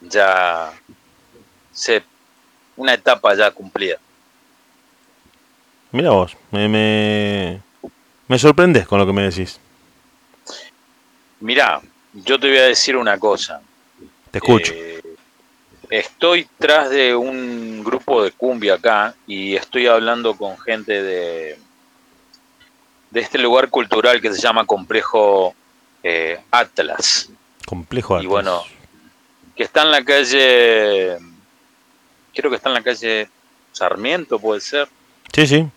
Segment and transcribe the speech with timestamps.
[0.00, 0.72] ya
[1.72, 2.02] se,
[2.76, 3.98] una etapa ya cumplida.
[5.92, 7.60] Mira vos, me, me,
[8.28, 9.58] me sorprendes con lo que me decís.
[11.40, 11.80] Mira,
[12.12, 13.60] yo te voy a decir una cosa.
[14.30, 14.72] Te escucho.
[14.74, 15.00] Eh,
[15.88, 21.58] estoy tras de un grupo de cumbia acá y estoy hablando con gente de,
[23.10, 25.54] de este lugar cultural que se llama Complejo
[26.02, 27.30] eh, Atlas.
[27.70, 28.24] Complejo Atlas.
[28.24, 28.64] Y bueno,
[29.54, 31.16] que está en la calle,
[32.34, 33.28] creo que está en la calle
[33.70, 34.88] Sarmiento, puede ser.
[35.32, 35.68] Sí, sí,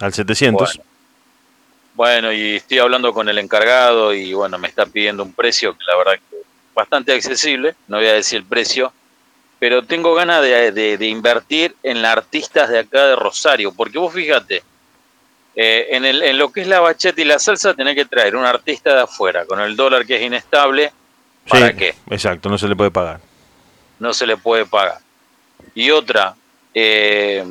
[0.00, 0.74] al 700.
[0.74, 0.90] Bueno.
[1.94, 5.84] Bueno, y estoy hablando con el encargado y bueno, me está pidiendo un precio que
[5.86, 6.36] la verdad que
[6.74, 8.92] bastante accesible, no voy a decir el precio,
[9.60, 13.98] pero tengo ganas de, de, de invertir en las artistas de acá de Rosario, porque
[13.98, 14.64] vos fíjate,
[15.54, 18.34] eh, en, el, en, lo que es la bacheta y la salsa tenés que traer
[18.34, 20.92] un artista de afuera, con el dólar que es inestable,
[21.48, 21.94] ¿para Sí, qué?
[22.10, 23.20] Exacto, no se le puede pagar.
[23.98, 24.98] No se le puede pagar.
[25.74, 26.34] Y otra,
[26.74, 27.44] eh,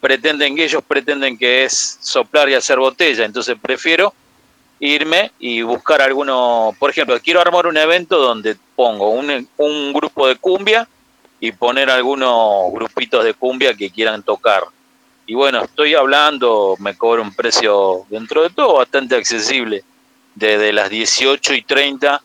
[0.00, 4.12] pretenden que ellos pretenden que es soplar y hacer botella, entonces prefiero
[4.80, 10.26] irme y buscar alguno, por ejemplo, quiero armar un evento donde pongo un, un grupo
[10.26, 10.88] de cumbia
[11.38, 14.64] y poner algunos grupitos de cumbia que quieran tocar.
[15.24, 19.84] Y bueno, estoy hablando, me cobro un precio dentro de todo bastante accesible,
[20.34, 22.20] desde las 18 y 30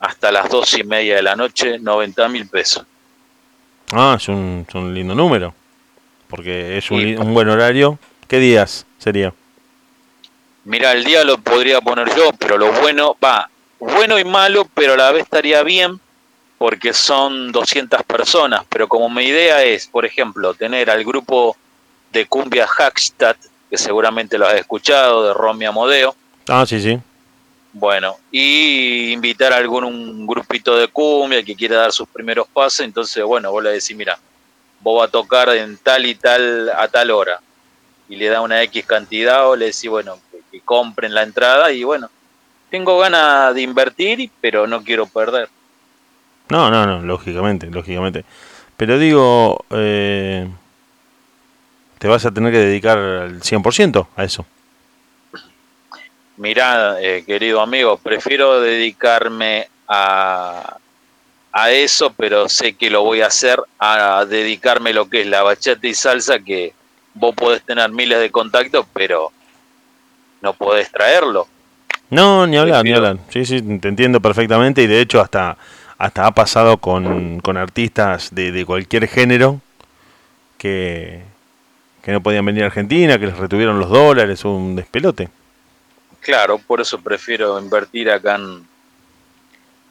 [0.00, 2.84] hasta las 2 y media de la noche, 90 mil pesos.
[3.92, 5.54] Ah, es un, es un lindo número.
[6.28, 7.98] Porque es un, un buen horario.
[8.26, 9.32] ¿Qué días sería?
[10.64, 14.92] Mira, el día lo podría poner yo, pero lo bueno, va, bueno y malo, pero
[14.92, 15.98] a la vez estaría bien
[16.58, 21.56] porque son 200 personas, pero como mi idea es, por ejemplo, tener al grupo
[22.12, 23.38] de cumbia Hackstadt,
[23.70, 26.14] que seguramente lo has escuchado, de Romy Amodeo,
[26.48, 26.98] Ah, sí, sí.
[27.78, 32.80] Bueno, y invitar a algún un grupito de cumbia que quiera dar sus primeros pasos,
[32.80, 34.18] entonces, bueno, vos le decís, mira,
[34.80, 37.40] vos vas a tocar en tal y tal a tal hora,
[38.08, 41.70] y le da una X cantidad, o le decís, bueno, que, que compren la entrada,
[41.72, 42.10] y bueno,
[42.70, 45.48] tengo ganas de invertir, pero no quiero perder.
[46.48, 48.24] No, no, no, lógicamente, lógicamente.
[48.76, 50.48] Pero digo, eh,
[51.98, 54.46] te vas a tener que dedicar al 100% a eso.
[56.38, 60.76] Mirá, eh, querido amigo, prefiero dedicarme a,
[61.52, 65.26] a eso, pero sé que lo voy a hacer, a dedicarme a lo que es
[65.26, 66.72] la bachata y salsa, que
[67.14, 69.32] vos podés tener miles de contactos, pero
[70.40, 71.48] no podés traerlo.
[72.10, 73.18] No, ni hablar, ni hablar.
[73.30, 75.58] Sí, sí, te entiendo perfectamente y de hecho hasta,
[75.98, 79.60] hasta ha pasado con, con artistas de, de cualquier género
[80.56, 81.20] que,
[82.00, 85.30] que no podían venir a Argentina, que les retuvieron los dólares, un despelote.
[86.20, 88.66] Claro, por eso prefiero invertir acá en,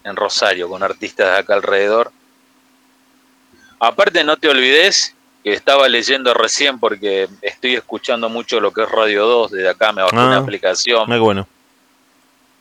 [0.03, 2.11] en Rosario, con artistas de acá alrededor.
[3.79, 8.89] Aparte, no te olvides que estaba leyendo recién porque estoy escuchando mucho lo que es
[8.89, 10.25] Radio 2 desde acá, me bajé Ah.
[10.27, 11.07] una aplicación.
[11.07, 11.47] Muy bueno.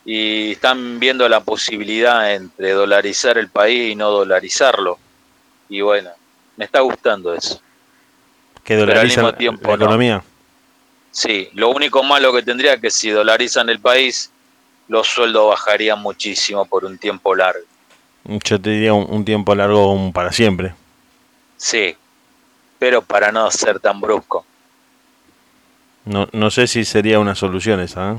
[0.08, 5.00] y están viendo la posibilidad entre dolarizar el país y no dolarizarlo.
[5.68, 6.10] Y bueno,
[6.56, 7.60] me está gustando eso.
[8.62, 10.24] Que al dolarizan mismo tiempo la no.
[11.16, 14.30] Sí, lo único malo que tendría es que si dolarizan el país,
[14.88, 17.64] los sueldos bajarían muchísimo por un tiempo largo.
[18.44, 20.74] Yo te diría un, un tiempo largo un para siempre.
[21.56, 21.96] Sí,
[22.78, 24.44] pero para no ser tan brusco.
[26.04, 28.12] No, no sé si sería una solución esa.
[28.12, 28.16] ¿eh?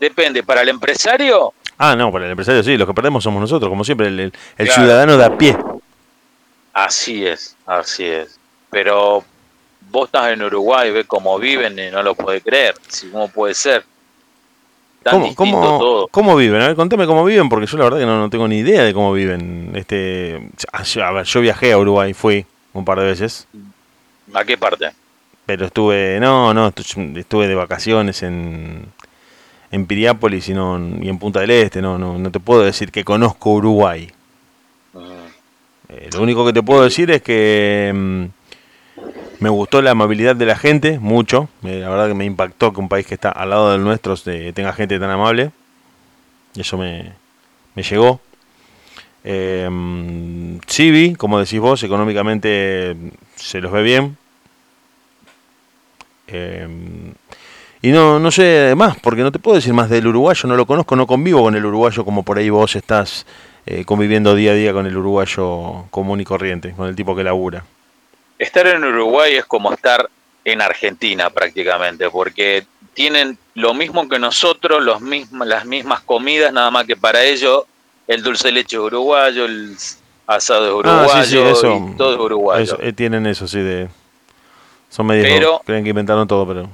[0.00, 3.68] Depende, para el empresario, Ah, no, para el empresario sí, los que perdemos somos nosotros,
[3.68, 4.72] como siempre, el, el- el Claro.
[4.82, 5.54] ciudadano de a pie.
[6.72, 8.38] así es, así es.
[8.70, 9.22] Pero
[9.90, 12.74] vos estás en Uruguay, ves cómo viven y no lo podés creer.
[12.88, 13.84] Si, ¿Cómo puede ser?
[15.02, 16.08] Tan ¿Cómo, cómo, todo.
[16.08, 16.62] cómo viven?
[16.62, 18.82] A ver, contame cómo viven, porque yo la verdad que no, no tengo ni idea
[18.84, 19.72] de cómo viven.
[19.74, 23.46] Este, a ver, yo viajé a Uruguay, fui un par de veces,
[24.32, 24.90] ¿A qué parte?
[25.46, 28.86] pero estuve, no, no, estu- estuve de vacaciones en,
[29.70, 32.90] en Piriápolis y, no, y en Punta del Este, no, no, no te puedo decir
[32.90, 34.10] que conozco Uruguay.
[34.94, 35.00] Mm,
[35.90, 38.24] Eh, lo único que te puedo decir es que mm,
[39.40, 41.48] me gustó la amabilidad de la gente, mucho.
[41.62, 44.14] Eh, la verdad que me impactó que un país que está al lado del nuestro
[44.26, 45.50] eh, tenga gente tan amable.
[46.54, 47.12] Y eso me,
[47.74, 48.20] me llegó.
[49.24, 52.96] Eh, mm, sí vi, como decís vos, económicamente
[53.36, 54.16] se los ve bien.
[56.26, 56.68] Eh,
[57.82, 60.64] y no, no sé más, porque no te puedo decir más del uruguayo, no lo
[60.64, 63.26] conozco, no convivo con el uruguayo como por ahí vos estás
[63.66, 67.24] eh, conviviendo día a día con el uruguayo común y corriente, con el tipo que
[67.24, 67.64] labura.
[68.38, 70.08] Estar en Uruguay es como estar
[70.44, 76.70] en Argentina prácticamente, porque tienen lo mismo que nosotros, los mismos, las mismas comidas, nada
[76.70, 77.64] más que para ellos
[78.06, 79.74] el dulce de leche es uruguayo, el
[80.26, 82.62] asado es Ah, uruguayo, sí, sí, eso, y todo es uruguayo.
[82.62, 83.88] eso, eh, tienen eso, sí, de...
[84.90, 85.26] Son medios...
[85.26, 86.68] Pero- creen que inventaron todo, pero...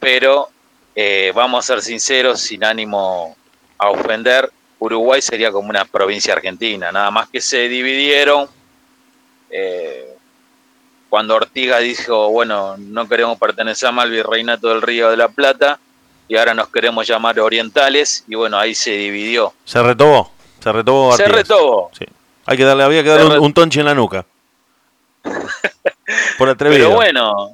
[0.00, 0.48] Pero
[0.94, 3.36] eh, vamos a ser sinceros, sin ánimo
[3.78, 8.48] a ofender, Uruguay sería como una provincia argentina, nada más que se dividieron.
[9.50, 10.13] eh,
[11.14, 15.78] cuando Ortiga dijo, bueno, no queremos pertenecer más al virreinato del Río de la Plata
[16.26, 19.54] y ahora nos queremos llamar orientales, y bueno, ahí se dividió.
[19.64, 21.90] Se retobó, se retobó Se retobó.
[21.96, 22.04] Sí.
[22.46, 24.26] Hay que darle, había que darle un, un tonche en la nuca.
[26.36, 26.86] Por atrevido.
[26.86, 27.52] Pero bueno,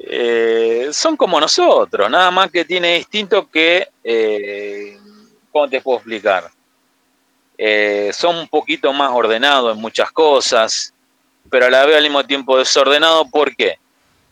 [0.00, 4.98] eh, son como nosotros, nada más que tiene distinto que, eh,
[5.52, 6.50] ¿cómo te puedo explicar?
[7.56, 10.92] Eh, son un poquito más ordenados en muchas cosas,
[11.50, 13.28] pero a la vez al mismo tiempo desordenados.
[13.30, 13.78] ¿Por qué?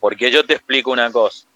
[0.00, 1.46] Porque yo te explico una cosa.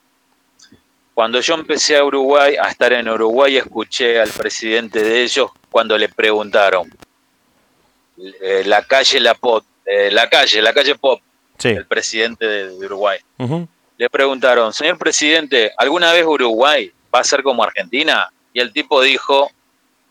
[1.15, 5.99] Cuando yo empecé a Uruguay, a estar en Uruguay, escuché al presidente de ellos cuando
[5.99, 6.89] le preguntaron
[8.41, 11.21] eh, la calle La Pop, eh, la calle, la calle Pop,
[11.59, 11.69] Sí.
[11.71, 13.19] el presidente de, de Uruguay.
[13.97, 18.31] Le preguntaron, señor presidente, ¿alguna vez Uruguay va a ser como Argentina?
[18.53, 19.51] Y el tipo dijo,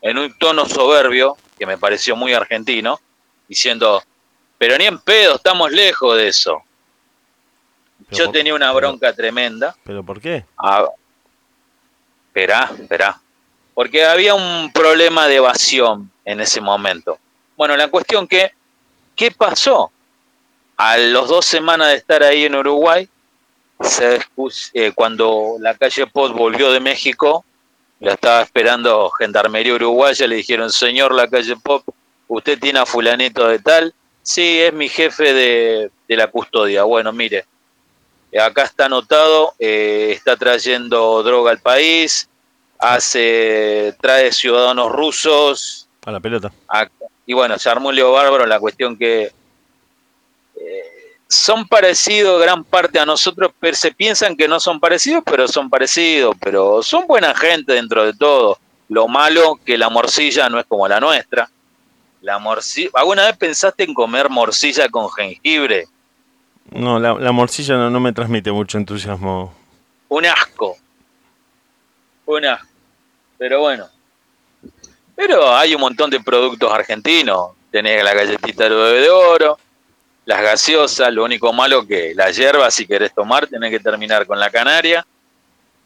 [0.02, 3.00] en un tono soberbio, que me pareció muy argentino,
[3.48, 4.02] diciendo,
[4.58, 6.62] pero ni en pedo, estamos lejos de eso.
[8.10, 9.74] Yo por- tenía una pero- bronca tremenda.
[9.84, 10.44] ¿Pero por qué?
[10.56, 10.84] Ah,
[12.28, 13.20] esperá, esperá.
[13.74, 17.18] Porque había un problema de evasión en ese momento.
[17.56, 18.52] Bueno, la cuestión que,
[19.14, 19.90] ¿qué pasó?
[20.76, 23.08] A los dos semanas de estar ahí en Uruguay,
[23.80, 24.20] se
[24.74, 27.44] eh, cuando la calle Pot volvió de México,
[28.00, 31.84] la estaba esperando Gendarmería Uruguaya, le dijeron, señor la calle Pop,
[32.28, 33.94] ¿usted tiene a fulanito de tal?
[34.30, 36.82] Sí, es mi jefe de, de la custodia.
[36.82, 37.46] Bueno, mire,
[38.38, 42.28] acá está anotado, eh, está trayendo droga al país,
[42.78, 46.52] hace, trae ciudadanos rusos, A la pelota.
[46.68, 46.92] acá-
[47.24, 49.32] y bueno, se armó un lío bárbaro, la cuestión que
[50.56, 50.82] eh,
[51.26, 55.70] son parecidos gran parte a nosotros, pero se piensan que no son parecidos, pero son
[55.70, 58.58] parecidos, pero son buena gente dentro de todo.
[58.90, 61.48] Lo malo que la morcilla no es como la nuestra.
[62.20, 65.86] La morcilla, ¿alguna vez pensaste en comer morcilla con jengibre?
[66.70, 69.54] No, la, la morcilla no, no me transmite mucho entusiasmo.
[70.08, 70.76] un asco.
[72.26, 72.66] Un asco.
[73.38, 73.86] Pero bueno.
[75.14, 77.52] Pero hay un montón de productos argentinos.
[77.70, 79.58] Tenés la galletita del bebé de oro,
[80.24, 84.38] las gaseosas, lo único malo que la hierba, si querés tomar, tenés que terminar con
[84.40, 85.06] la canaria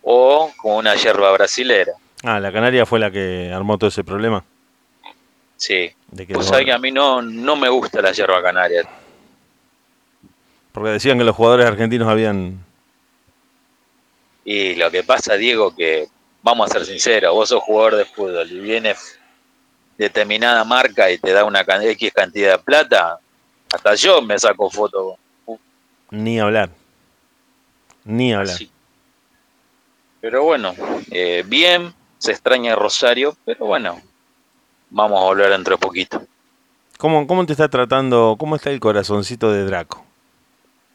[0.03, 1.93] o con una hierba brasilera.
[2.25, 4.45] Ah, la Canaria fue la que armó todo ese problema.
[5.63, 5.93] Sí.
[6.11, 8.83] De Vos sabés que a mí no, no me gusta la hierba canaria.
[10.73, 12.65] porque decían que los jugadores argentinos habían...
[14.45, 16.09] Y lo que pasa, Diego, que
[16.43, 18.97] vamos a ser sinceros, vos sos jugador de fútbol y viene
[19.97, 23.21] determinada marca y te da una X cantidad de plata,
[23.73, 25.17] hasta yo me saco foto.
[26.11, 26.71] Ni hablar.
[28.03, 28.57] Ni hablar.
[30.21, 30.75] Pero bueno,
[31.13, 34.03] eh, bien, se extraña Rosario, pero bueno,
[34.93, 36.23] vamos a volver dentro de poquito.
[36.99, 38.37] ¿Cómo, ¿Cómo te está tratando?
[38.39, 40.05] ¿Cómo está el corazoncito de Draco?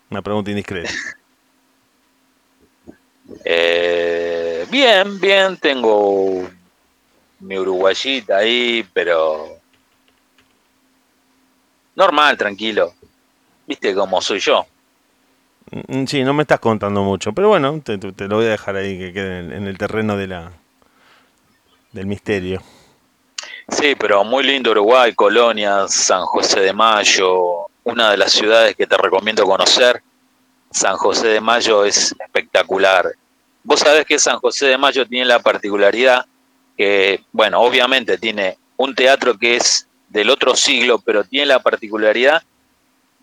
[0.09, 0.89] Una pregunta indiscreta.
[3.43, 6.49] Eh, bien, bien, tengo
[7.39, 9.49] mi uruguayita ahí, pero
[11.95, 12.93] normal, tranquilo.
[13.65, 14.65] Viste cómo soy yo.
[15.71, 18.77] Mm, Sí, no me estás contando mucho, pero bueno, te, te- lo voy a dejar
[18.77, 20.53] ahí que quede en, en el terreno de la
[21.91, 22.61] del misterio.
[23.69, 28.87] Sí, pero muy lindo Uruguay, Colonia, San José de Mayo, una de las ciudades que
[28.87, 30.01] te recomiendo conocer.
[30.71, 33.11] San José de Mayo es espectacular.
[33.63, 36.25] Vos sabés que San José de Mayo tiene la particularidad
[36.77, 42.41] que, bueno, obviamente tiene un teatro que es del otro siglo, pero tiene la particularidad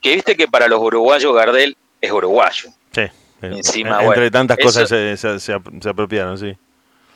[0.02, 2.68] que viste que para los uruguayos Gardel es uruguayo.
[2.92, 3.00] Sí.
[3.00, 3.10] eh,
[3.40, 6.54] Encima, en- entre bueno, tantas eso- cosas se, se apropiaron, sí.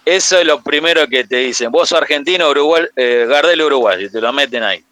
[0.08, 1.70] Eso es lo primero que te dicen.
[1.70, 4.82] Vos sos argentino, Uruguay, eh, Gardel uruguayo, y te lo meten ahí.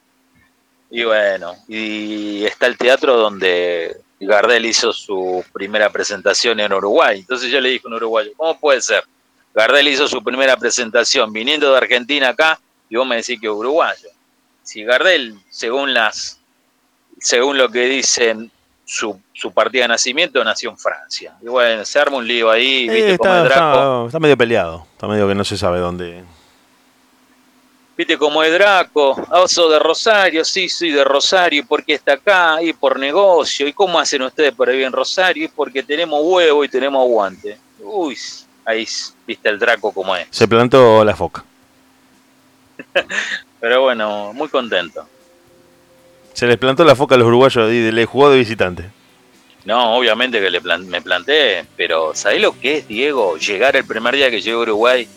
[0.90, 7.20] Y bueno, y está el teatro donde Gardel hizo su primera presentación en Uruguay.
[7.20, 9.04] Entonces yo le dije a un uruguayo, ¿cómo puede ser?
[9.54, 13.52] Gardel hizo su primera presentación viniendo de Argentina acá y vos me decís que es
[13.54, 14.10] uruguayo.
[14.64, 16.38] Si Gardel, según las,
[17.18, 18.52] según lo que dicen
[18.88, 21.34] su, su partida de nacimiento, nació en Francia.
[21.42, 23.72] Y bueno, se arma un lío ahí, Eh, viste está, es Draco.
[23.72, 24.86] está- está medio peleado.
[24.92, 26.22] Está medio que no se sabe dónde.
[27.96, 31.82] Viste cómo es Draco, ah, vos sos de Rosario, sí, soy de Rosario, ¿y por
[31.82, 32.62] qué está acá?
[32.62, 35.46] Y por negocio, ¿y cómo hacen ustedes para vivir en Rosario?
[35.46, 37.58] Y porque tenemos huevo y tenemos aguante.
[37.80, 38.16] Uy,
[38.66, 38.86] ahí
[39.26, 40.28] viste el Draco como es.
[40.30, 41.42] Se plantó la foca.
[43.60, 45.08] Pero bueno, muy contento.
[46.36, 48.90] Se les plantó la foca a los uruguayos y le jugó de visitante.
[49.64, 53.38] No, obviamente que le me planté, pero ¿sabés lo que es, Diego?
[53.38, 55.08] Llegar el primer día que llegué a Uruguay,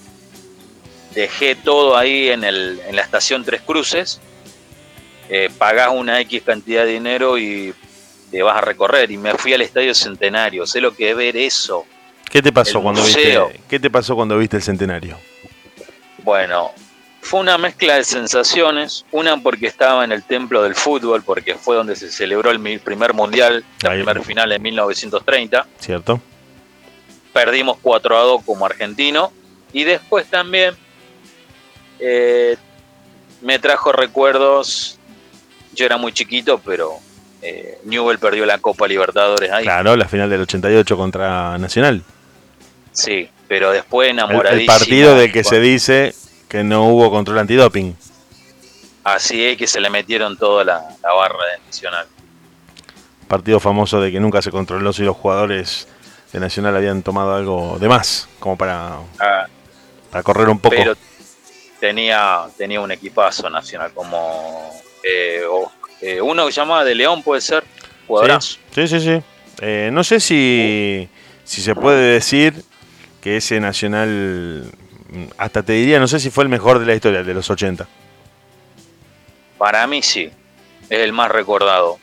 [1.14, 4.22] dejé todo ahí en, el, en la estación Tres Cruces,
[5.28, 7.74] eh, pagás una X cantidad de dinero y
[8.32, 9.12] te vas a recorrer.
[9.12, 11.86] Y me fui al Estadio Centenario, sé lo que es ver eso.
[12.32, 15.18] ¿Qué te pasó, cuando viste, ¿qué te pasó cuando viste el Centenario?
[16.24, 16.72] Bueno,
[17.22, 21.76] fue una mezcla de sensaciones, una porque estaba en el templo del fútbol, porque fue
[21.76, 25.68] donde se celebró el primer mundial, la primera final en 1930.
[25.80, 26.22] Cierto.
[27.34, 29.32] Perdimos 4 a 2 como argentino.
[29.72, 30.76] Y después también
[32.00, 32.58] eh,
[33.42, 34.98] me trajo recuerdos.
[35.76, 36.98] Yo era muy chiquito, pero
[37.42, 39.64] eh, Newell perdió la Copa Libertadores ahí.
[39.64, 42.02] Claro, la final del 88 contra Nacional.
[42.92, 44.62] Sí, pero después enamoradísimo.
[44.74, 46.16] El, partido del que se dice
[46.50, 47.96] que no hubo control antidoping.
[49.04, 52.08] Así es que se le metieron toda la, barra de Nacional.
[53.28, 55.88] Partido famoso de que nunca se controló si los jugadores
[56.34, 59.48] de Nacional habían tomado algo de más, como para, ah,
[60.12, 60.76] para correr un poco.
[60.76, 60.96] Pero
[61.80, 64.72] tenía, tenía un equipazo Nacional, como
[65.04, 65.44] eh,
[66.02, 67.64] eh, uno que se llama De León, puede ser,
[68.08, 68.58] jugadorazo.
[68.74, 69.22] Sí, sí, sí.
[69.62, 71.08] Eh, no sé si,
[71.44, 72.64] si se puede decir
[73.22, 74.72] que ese Nacional
[75.38, 77.88] hasta te diría, no sé si fue el mejor de la historia, de los 80.
[79.58, 80.32] Para mí sí,
[80.90, 82.00] es el más recordado.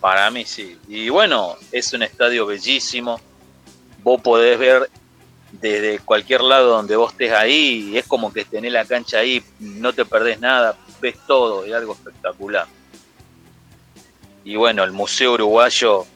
[0.00, 0.78] Para mí sí.
[0.88, 3.20] Y bueno, es un estadio bellísimo.
[4.02, 4.88] Vos podés ver
[5.52, 9.92] desde cualquier lado donde vos estés ahí, es como que tenés la cancha ahí, no
[9.92, 12.66] te perdés nada, ves todo, es algo espectacular.
[14.44, 16.06] Y bueno, el Museo Uruguayo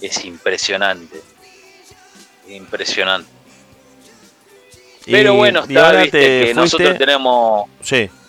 [0.00, 1.22] es impresionante.
[2.48, 3.37] Impresionante.
[5.10, 7.68] Pero bueno, está, viste, que nosotros tenemos,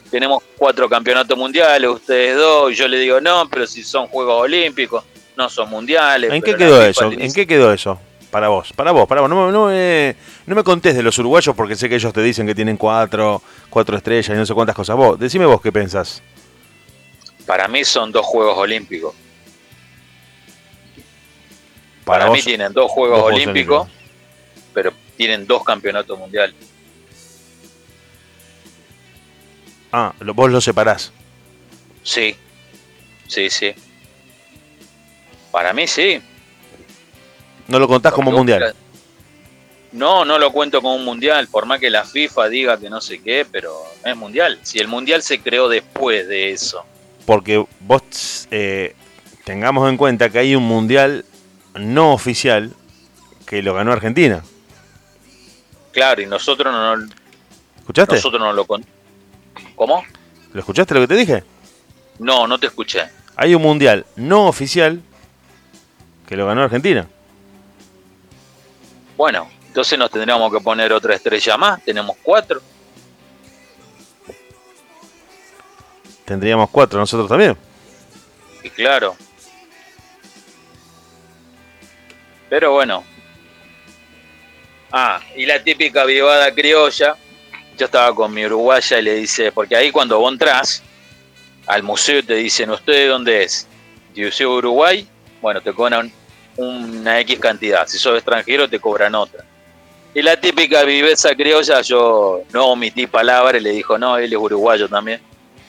[0.10, 4.42] tenemos cuatro campeonatos mundiales, ustedes dos, y yo le digo, no, pero si son Juegos
[4.42, 5.04] Olímpicos,
[5.36, 6.32] no son mundiales.
[6.32, 7.12] ¿En qué quedó eso?
[7.12, 8.00] ¿En qué quedó eso?
[8.32, 9.30] Para vos, para vos, para vos.
[9.30, 12.46] No, no, me, no me contés de los uruguayos porque sé que ellos te dicen
[12.46, 14.96] que tienen cuatro, cuatro estrellas y no sé cuántas cosas.
[14.96, 16.22] Vos, decime vos qué pensás.
[17.46, 19.16] Para mí son dos Juegos Olímpicos.
[22.10, 23.88] Para, mí tienen dos Juegos, olímpicos,
[24.74, 26.56] pero tienen dos campeonatos mundiales.
[29.92, 31.12] Ah, vos lo separás.
[32.04, 32.38] Sí,
[33.28, 33.74] sí, sí.
[35.52, 36.22] Para mí sí.
[37.68, 38.74] ¿No lo contás como mundial?
[39.92, 43.02] No, no lo cuento como un mundial, por más que la FIFA diga que no
[43.02, 44.58] sé qué, pero es mundial.
[44.64, 46.86] Si el mundial se creó después de eso.
[47.26, 48.96] Porque vos eh,
[49.44, 51.26] tengamos en cuenta que hay un mundial
[51.76, 52.74] no oficial
[53.46, 54.46] que lo ganó Argentina.
[55.92, 57.08] Claro, y nosotros no,
[57.80, 58.16] ¿Escuchaste?
[58.16, 58.66] Nosotros no lo
[59.76, 60.04] ¿Cómo?
[60.54, 61.44] ¿Lo escuchaste lo que te dije?
[62.20, 63.10] No, no te escuché.
[63.36, 65.02] Hay un mundial no oficial
[66.28, 67.08] que lo ganó Argentina.
[69.18, 71.84] Bueno, entonces nos tendríamos que poner otra estrella más.
[71.84, 72.62] Tenemos cuatro.
[76.26, 77.58] Tendríamos cuatro nosotros también.
[78.64, 79.16] Y claro.
[82.50, 83.04] Pero bueno.
[84.92, 87.16] Ah, y la típica vivada criolla
[87.80, 90.84] yo estaba con mi uruguaya y le dice, porque ahí cuando vos entras
[91.66, 93.68] al museo te dicen, ¿usted dónde es?
[94.16, 95.08] Museo Uruguay,
[95.42, 96.12] bueno, te cobran
[96.58, 97.88] una X cantidad.
[97.88, 99.46] Si sos extranjero te cobran otra.
[100.14, 104.40] Y la típica viveza criolla, yo no omití palabras y le dijo, no, él es
[104.40, 105.22] uruguayo también.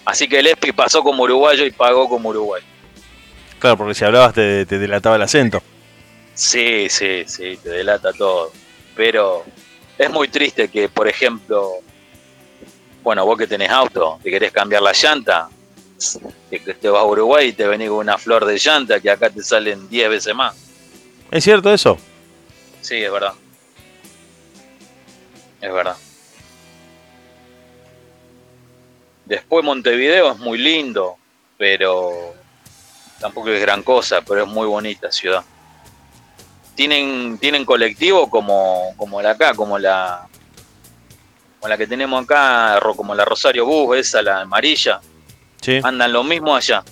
[0.05, 2.65] Así que el ESPI pasó como uruguayo y pagó como uruguayo.
[3.61, 5.63] Claro, porque si hablabas te, te delataba el acento.
[6.35, 8.51] Sí, sí, sí, te delata todo.
[9.01, 9.47] Pero
[9.97, 11.77] es muy triste que, por ejemplo,
[13.03, 15.49] bueno, vos que tenés auto, te querés cambiar la llanta,
[16.51, 19.31] que te vas a Uruguay y te venís con una flor de llanta que acá
[19.31, 20.55] te salen 10 veces más.
[21.31, 21.97] ¿Es cierto eso?
[22.83, 23.33] Sí, es verdad.
[25.63, 25.97] Es verdad.
[29.25, 31.17] Después Montevideo es muy lindo,
[31.57, 32.35] pero
[33.19, 35.43] tampoco es gran cosa, pero es muy bonita ciudad.
[36.81, 40.27] Tienen, tienen colectivo como, como la acá, como la,
[41.59, 44.99] como la que tenemos acá, como la Rosario Bus, esa, la amarilla.
[45.61, 45.79] Sí.
[45.85, 46.83] Andan lo mismo allá.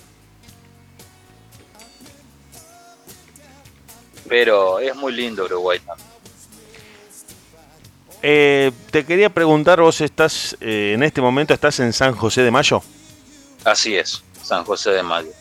[4.27, 6.07] Pero es muy lindo Uruguay también.
[8.21, 12.51] Eh, te quería preguntar, vos estás, eh, en este momento estás en San José de
[12.51, 12.83] Mayo.
[13.63, 15.31] Así es, San José de Mayo.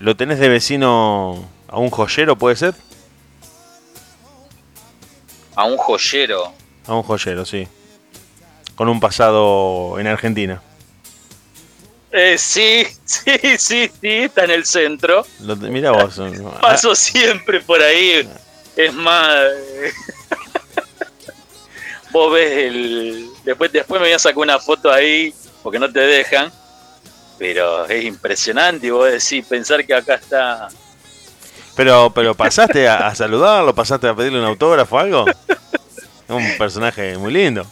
[0.00, 2.74] ¿Lo tenés de vecino a un joyero, puede ser?
[5.54, 6.52] A un joyero.
[6.86, 7.68] A un joyero, sí.
[8.74, 10.62] Con un pasado en Argentina.
[12.16, 15.26] Eh, sí, sí, sí, sí, está en el centro.
[15.60, 16.20] mira vos.
[16.60, 18.28] Paso siempre por ahí.
[18.76, 19.40] Es más.
[22.12, 23.28] vos ves el.
[23.44, 26.52] Después, después me voy a sacar una foto ahí, porque no te dejan.
[27.36, 30.68] Pero es impresionante, y vos decís, pensar que acá está.
[31.76, 35.24] Pero, pero pasaste a, a saludarlo, pasaste a pedirle un autógrafo o algo.
[36.28, 37.66] Un personaje muy lindo.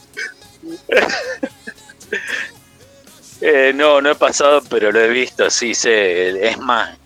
[3.41, 6.49] Eh, no, no he pasado, pero lo he visto, sí, sé.
[6.49, 6.97] Es más,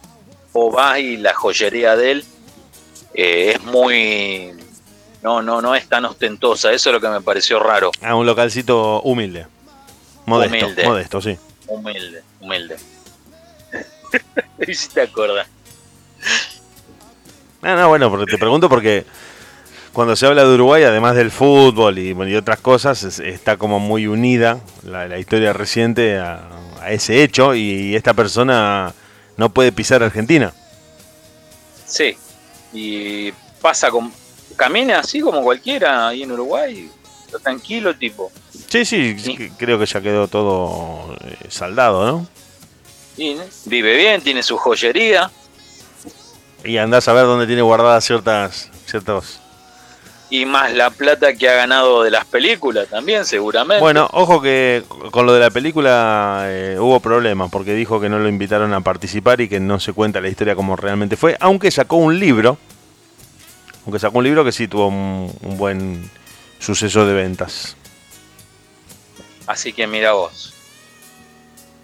[0.53, 2.25] o vas y la joyería de él
[3.15, 4.53] eh, es muy.
[5.23, 6.73] No, no, no es tan ostentosa.
[6.73, 7.91] Eso es lo que me pareció raro.
[8.03, 9.47] Ah, un localcito humilde.
[10.27, 10.85] Modesto, humilde.
[10.85, 11.39] modesto, sí.
[11.69, 12.77] Humilde, humilde.
[14.67, 15.49] y si te acuerdas.
[17.67, 19.05] Ah, no, bueno, porque te pregunto porque
[19.93, 24.61] cuando se habla de Uruguay, además del fútbol y, otras cosas, está como muy unida
[24.85, 26.49] la, historia reciente a,
[26.89, 28.95] ese hecho y esta persona
[29.37, 30.55] no puede pisar Argentina.
[31.85, 32.17] Sí,
[32.73, 34.13] y pasa con...
[34.55, 36.89] Camina así como cualquiera ahí en Uruguay,
[37.43, 38.31] tranquilo tipo.
[38.69, 39.17] Sí, sí,
[39.59, 42.29] creo que ya quedó todo eh, saldado, ¿no?
[43.17, 45.33] Y, vive bien, tiene su joyería.
[46.67, 49.41] Y andás a ver dónde tiene guardadas ciertas, ciertos
[50.29, 53.81] y más la plata que ha ganado de las películas también, seguramente.
[53.81, 54.83] Bueno, ojo que
[55.13, 58.81] con lo de la película eh, hubo problemas, porque dijo que no lo invitaron a
[58.81, 62.59] participar y que no se cuenta la historia como realmente fue, aunque sacó un libro,
[63.85, 66.11] aunque sacó un libro que sí tuvo un, buen
[66.59, 67.77] suceso de ventas.
[69.47, 70.53] Así que mira vos.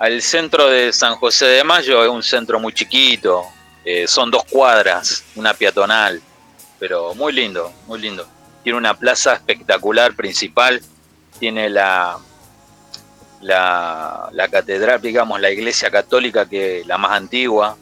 [0.01, 3.47] Al centro de San José de Mayo es un centro muy chiquito,
[3.85, 6.23] eh, son dos cuadras, una peatonal
[6.83, 8.27] pero muy lindo, muy lindo.
[8.65, 10.83] Tiene una plaza espectacular principal,
[11.39, 12.19] tiene la,
[13.41, 17.77] la, la catedral, digamos, la iglesia católica que la más antigua,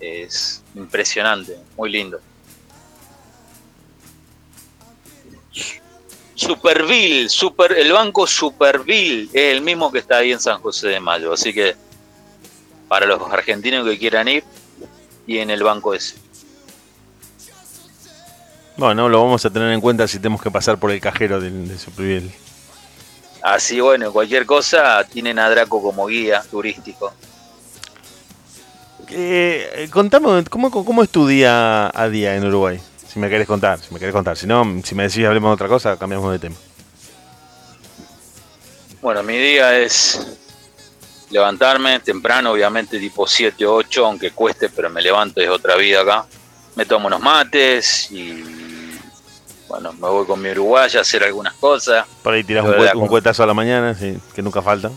[0.00, 2.20] es impresionante, muy lindo.
[6.34, 10.98] Superville, super, el banco Superville es el mismo que está ahí en San José de
[10.98, 11.76] Mayo, así que
[12.88, 14.42] para los argentinos que quieran ir,
[15.30, 16.16] y en el banco ese.
[18.76, 21.52] Bueno, lo vamos a tener en cuenta si tenemos que pasar por el cajero de,
[21.52, 22.30] de
[23.40, 27.14] Así, bueno, cualquier cosa, tienen a Draco como guía turístico.
[29.08, 32.80] Eh, contame, ¿cómo, ¿cómo es tu día a día en Uruguay?
[33.06, 34.36] Si me querés contar, si me querés contar.
[34.36, 36.56] Si no, si me decís hablemos de otra cosa, cambiamos de tema.
[39.00, 40.39] Bueno, mi día es
[41.30, 46.02] levantarme temprano, obviamente tipo 7 o 8, aunque cueste, pero me levanto, es otra vida
[46.02, 46.26] acá.
[46.76, 48.44] Me tomo unos mates y
[49.68, 52.06] bueno, me voy con mi uruguaya a hacer algunas cosas.
[52.22, 52.64] Por ahí tiras
[52.94, 53.96] un, cuetazo a la mañana,
[54.34, 54.90] que nunca falta.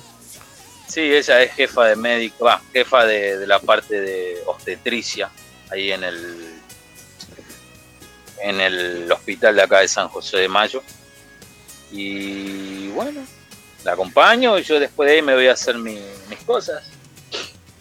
[0.87, 5.29] Sí, ella es jefa de médico, va, jefa de, la parte de obstetricia,
[5.71, 6.49] ahí en el
[8.41, 10.83] en el hospital de acá de San José de Mayo.
[11.91, 13.21] Y bueno,
[13.83, 16.01] la acompaño y yo después de ahí me voy a hacer mis
[16.45, 16.83] cosas.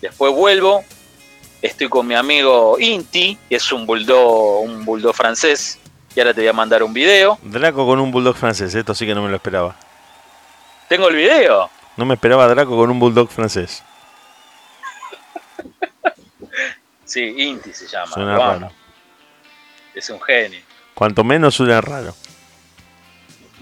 [0.00, 0.84] Después vuelvo,
[1.62, 5.78] estoy con mi amigo Inti, que es un bulldog, un bulldog francés,
[6.14, 7.38] y ahora te voy a mandar un video.
[7.42, 9.76] Draco con un bulldog francés, esto sí que no me lo esperaba.
[10.88, 11.70] ¿Tengo el video?
[11.96, 13.82] No me esperaba Draco con un bulldog francés.
[17.04, 18.12] sí, Inti se llama.
[18.12, 18.72] Suena raro.
[19.94, 20.60] Es un genio.
[20.94, 22.14] Cuanto menos suena raro.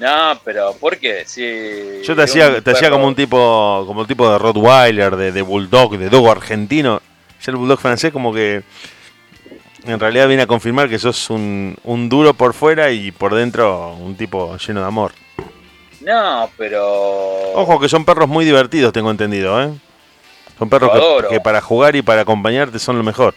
[0.01, 1.25] No, pero ¿por qué?
[1.27, 5.31] Si Yo te hacía, te hacía como un tipo, como un tipo de Rottweiler, de,
[5.31, 7.03] de bulldog, de dogo argentino.
[7.43, 8.63] Ya el bulldog francés como que
[9.85, 13.93] en realidad viene a confirmar que sos un, un duro por fuera y por dentro
[13.95, 15.13] un tipo lleno de amor.
[16.01, 17.53] No, pero.
[17.53, 19.71] Ojo que son perros muy divertidos, tengo entendido, ¿eh?
[20.59, 20.93] Son perros
[21.29, 23.35] que, para jugar y para acompañarte son lo mejor.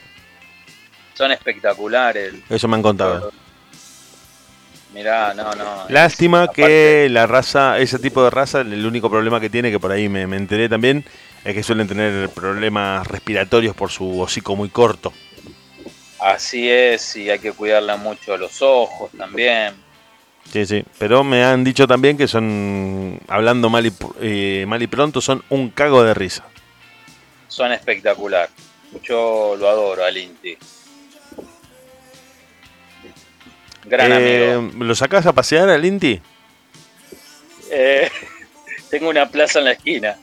[1.13, 2.36] Son espectaculares.
[2.49, 3.32] Eso me han contado.
[4.93, 5.86] Mirá, no, no.
[5.89, 9.91] Lástima que la raza, ese tipo de raza, el único problema que tiene, que por
[9.91, 11.03] ahí me, me enteré también,
[11.43, 15.12] es que suelen tener problemas respiratorios por su hocico muy corto.
[16.19, 19.73] Así es, y hay que cuidarla mucho los ojos también.
[20.51, 24.88] Sí, sí, pero me han dicho también que son, hablando mal y, eh, mal y
[24.88, 26.43] pronto, son un cago de risa.
[27.47, 28.49] Son espectacular.
[29.03, 30.58] Yo lo adoro al Inti.
[33.85, 34.83] Gran eh, amigo.
[34.85, 36.19] ¿Lo sacas a pasear al Inti?
[37.71, 38.09] Eh,
[38.89, 40.15] tengo una plaza en la esquina.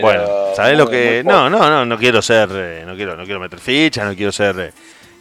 [0.00, 0.26] Bueno,
[0.56, 1.22] ¿sabes lo que.?
[1.24, 2.48] No, no, no, no quiero ser.
[2.84, 4.72] no, quiero, no quiero meter ficha, no quiero ser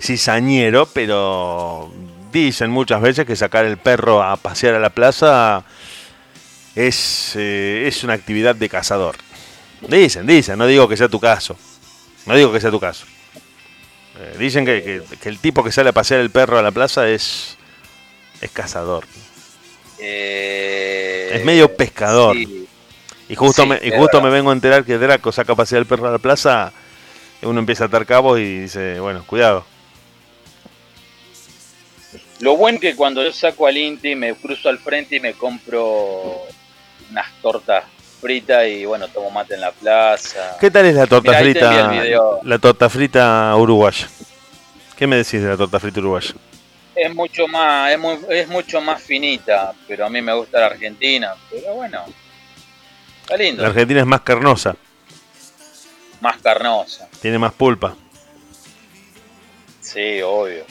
[0.01, 1.91] cizañero, pero
[2.31, 5.63] dicen muchas veces que sacar el perro a pasear a la plaza
[6.75, 9.15] es, eh, es una actividad de cazador.
[9.87, 11.57] Dicen, dicen, no digo que sea tu caso.
[12.25, 13.05] No digo que sea tu caso.
[14.19, 17.57] Eh, dicen que, el tipo que sale a pasear el perro a la plaza es,
[18.41, 19.05] es cazador.
[19.99, 22.35] Eh, es medio pescador.
[22.35, 25.85] Y justo, me, y justo me vengo a enterar que Draco saca a pasear el
[25.85, 26.71] perro a la plaza.
[27.41, 29.65] Uno empieza a atar cabos y dice, bueno, cuidado.
[32.39, 36.41] Lo bueno que cuando yo saco al Inti me cruzo al frente y me compro
[37.09, 37.85] unas tortas
[38.19, 40.57] fritas y bueno, tomo mate en la plaza.
[40.59, 41.91] ¿Qué tal es la torta frita?
[42.43, 44.07] La torta frita uruguaya.
[44.97, 46.33] ¿Qué me decís de la torta frita uruguaya?
[46.95, 51.33] Es mucho más, es, es mucho más finita, pero a mí me gusta la Argentina.
[51.49, 52.03] Pero bueno,
[53.21, 53.63] está lindo.
[53.63, 54.75] La Argentina es más carnosa.
[56.21, 57.09] Más carnosa.
[57.21, 57.95] Tiene más pulpa.
[59.81, 60.65] Sí, obvio.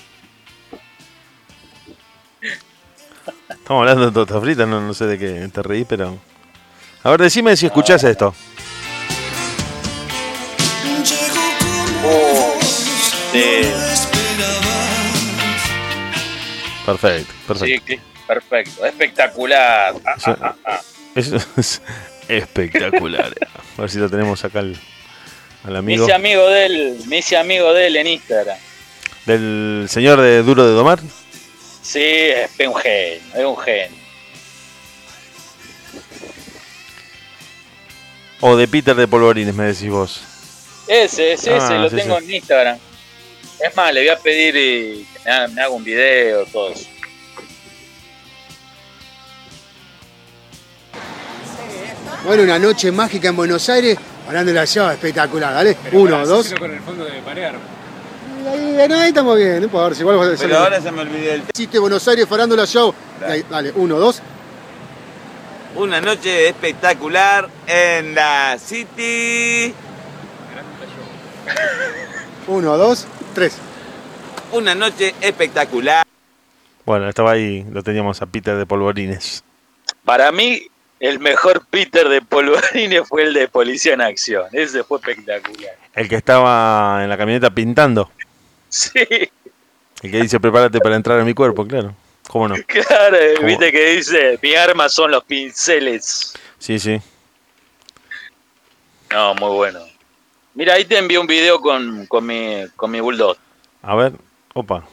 [3.48, 6.18] Estamos hablando de torta frita, no, no sé de qué te reí, pero.
[7.04, 8.35] A ver, decime si escuchás esto.
[12.04, 12.58] Oh,
[16.98, 17.85] perfecto, perfecto.
[17.87, 19.94] Sí, perfecto, espectacular.
[20.05, 20.81] Ah, ah, ah,
[21.14, 21.83] es,
[22.28, 23.35] espectacular.
[23.76, 24.76] A ver si lo tenemos acá al,
[25.76, 26.07] amigo.
[26.07, 28.59] Me amigo de él, me hice amigo de él en Instagram.
[29.26, 31.00] ¿Del señor de Duro de Domar?
[31.83, 34.02] Sí, es un genio, es un genio.
[38.40, 40.22] O de Peter de Polvorines, me decís vos.
[40.88, 42.78] Ese, ese, ese, lo tengo en Instagram.
[43.62, 46.88] Es más, le voy a pedir eh, que me haga, un video, todo eso.
[52.25, 53.96] Bueno, una noche mágica en Buenos Aires,
[54.27, 55.77] hablando de la ciudad, espectacular, ¿vale?
[55.92, 56.53] Uno, dos.
[56.59, 57.55] con el fondo de parear.
[58.51, 62.07] Ahí, ahí estamos bien, no importa, igual Pero ahora se me olvidé el Chiste Buenos
[62.09, 62.92] Aires, la Show.
[63.25, 64.20] Ahí, dale, uno, dos.
[65.77, 69.72] Una noche espectacular en la City.
[72.48, 73.59] Uno, dos, tres.
[74.53, 76.07] Una noche espectacular.
[76.85, 79.45] Bueno, estaba ahí, lo teníamos a Peter de Polvorines.
[80.05, 80.66] Para mí,
[81.01, 84.47] el mejor Peter de Polvorines fue el de Policía en Acción.
[84.53, 85.77] Ese fue espectacular.
[85.95, 88.11] El que estaba en la camioneta pintando.
[88.68, 89.31] Sí.
[90.03, 91.95] El que dice, prepárate para entrar en mi cuerpo, claro.
[92.29, 92.55] ¿Cómo no?
[92.66, 96.35] Claro, viste que dice, mi arma son los pinceles.
[96.59, 97.01] Sí, sí.
[99.11, 99.91] No, muy bueno.
[100.54, 103.36] Mira, ahí te envié un video con, con, mi, con mi bulldog.
[103.82, 104.12] A ver,
[104.54, 104.86] opa.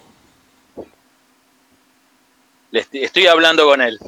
[2.72, 4.00] Le estoy hablando con él.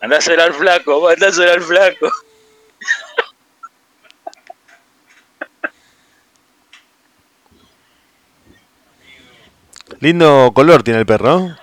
[0.00, 2.10] Andá a ser al flaco, andá a ser al flaco.
[10.02, 11.56] Lindo color tiene el perro.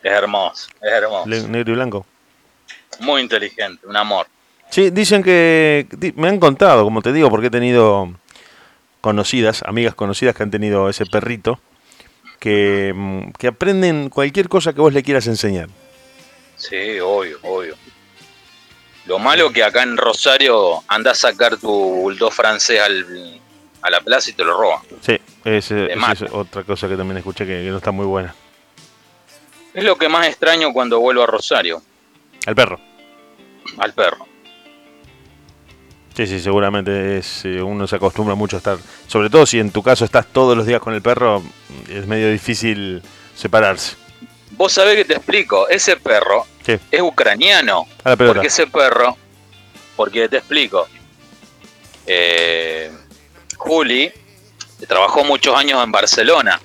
[0.00, 1.26] Es hermoso, es hermoso.
[1.26, 2.06] negro y blanco.
[3.00, 4.28] Muy inteligente, un amor.
[4.70, 8.14] Sí, dicen que me han contado, como te digo, porque he tenido
[9.00, 11.58] conocidas, amigas conocidas que han tenido ese perrito,
[12.38, 15.68] que, mm, que aprenden cualquier cosa que vos le quieras enseñar.
[16.54, 17.74] Sí, obvio, obvio.
[19.06, 23.40] Lo malo que acá en Rosario andás a sacar tu bulldog francés al,
[23.84, 24.80] a la plaza y te lo roban.
[25.02, 28.34] Sí, esa es otra cosa que también escuché que, no está muy buena.
[29.74, 31.82] Es lo que más extraño cuando vuelvo a Rosario.
[32.46, 32.80] Al perro.
[33.76, 34.26] Al perro.
[36.16, 39.70] Sí, sí, seguramente es, eh, uno se acostumbra mucho a estar, sobre todo si en
[39.70, 41.42] tu caso estás todos los días con el perro,
[41.88, 43.02] es medio difícil
[43.34, 43.96] separarse.
[44.52, 47.86] Vos sabés que te explico, ese perro es ucraniano.
[48.16, 49.18] porque ese perro,
[49.96, 50.86] porque te explico,
[52.06, 52.90] eh,
[53.64, 54.12] Juli
[54.86, 56.60] trabajó muchos años en Barcelona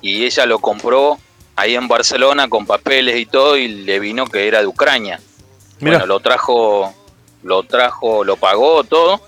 [0.00, 1.18] y ella lo compró
[1.56, 5.20] ahí en Barcelona con papeles y todo y le vino que era de Ucrania.
[5.80, 6.94] Bueno, lo trajo,
[7.42, 9.20] lo trajo, lo pagó todo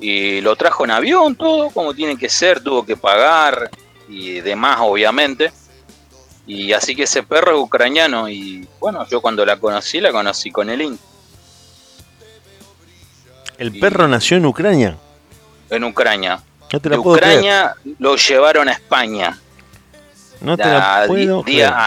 [0.00, 3.70] y lo trajo en avión todo como tiene que ser, tuvo que pagar
[4.08, 5.50] y demás obviamente
[6.46, 10.50] y así que ese perro es ucraniano y bueno, yo cuando la conocí, la conocí
[10.50, 11.00] con el INC.
[13.58, 14.96] ¿El perro nació en Ucrania?
[15.70, 16.40] En Ucrania.
[16.72, 19.38] No te Ucrania lo llevaron a España.
[20.40, 21.44] No te la, puedo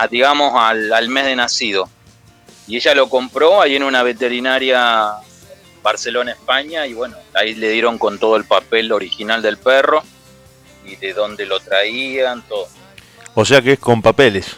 [0.10, 1.90] digamos al, al, mes de nacido.
[2.68, 5.14] Y ella lo compró ahí en una veterinaria
[5.82, 10.04] Barcelona, España, y bueno, ahí le dieron con todo el papel original del perro
[10.86, 12.68] y de dónde lo traían, todo.
[13.36, 14.58] O sea que es con papeles.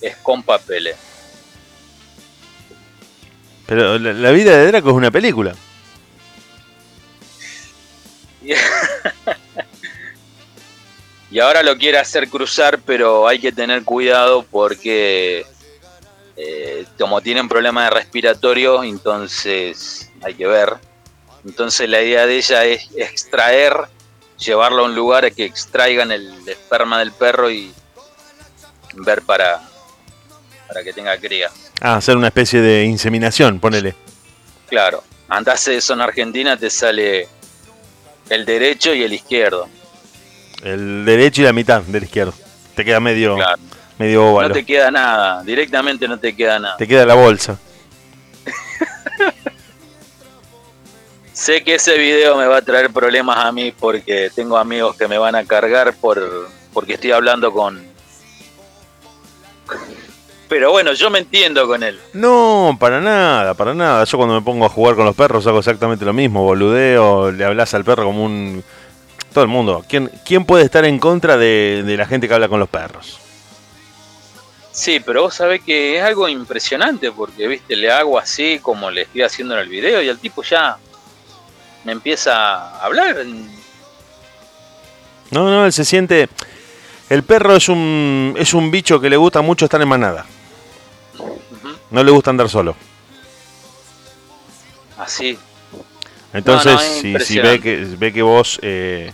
[0.00, 0.96] Es con papeles.
[3.66, 5.54] Pero la, la vida de Draco es una película.
[11.30, 15.46] Y ahora lo quiere hacer cruzar, pero hay que tener cuidado porque
[16.36, 20.74] eh, como tienen problemas de respiratorio, entonces hay que ver.
[21.44, 23.74] Entonces la idea de ella es extraer,
[24.38, 27.72] llevarlo a un lugar a que extraigan el esperma del perro y
[28.94, 29.60] ver para,
[30.66, 31.50] para que tenga cría.
[31.80, 33.94] Ah, hacer una especie de inseminación, ponele.
[34.68, 37.28] Claro, andás eso en Argentina, te sale
[38.30, 39.68] el derecho y el izquierdo.
[40.62, 42.32] El derecho y la mitad del izquierdo.
[42.74, 43.60] Te queda medio, Claro.
[43.98, 44.48] medio óvalo.
[44.48, 46.76] No te queda nada, directamente no te queda nada.
[46.76, 47.58] Te queda la bolsa.
[51.32, 55.08] Sé que ese video me va a traer problemas a mí porque tengo amigos que
[55.08, 57.84] me van a cargar por porque estoy hablando con...
[60.50, 62.00] Pero bueno, yo me entiendo con él.
[62.12, 64.02] No, para nada, para nada.
[64.02, 66.42] Yo cuando me pongo a jugar con los perros hago exactamente lo mismo.
[66.42, 68.64] Boludeo, le hablas al perro como un...
[69.32, 69.84] Todo el mundo.
[69.88, 73.20] ¿Quién, quién puede estar en contra de, de la gente que habla con los perros?
[74.72, 79.02] Sí, pero vos sabés que es algo impresionante porque, viste, le hago así como le
[79.02, 80.78] estoy haciendo en el video y el tipo ya
[81.84, 83.24] me empieza a hablar.
[85.30, 86.28] No, no, él se siente...
[87.08, 90.26] El perro es un, es un bicho que le gusta mucho estar en manada.
[91.90, 92.76] No le gusta andar solo.
[94.98, 95.38] Así.
[96.32, 99.12] Entonces, No, no, es si, si ve, que, ve que vos eh,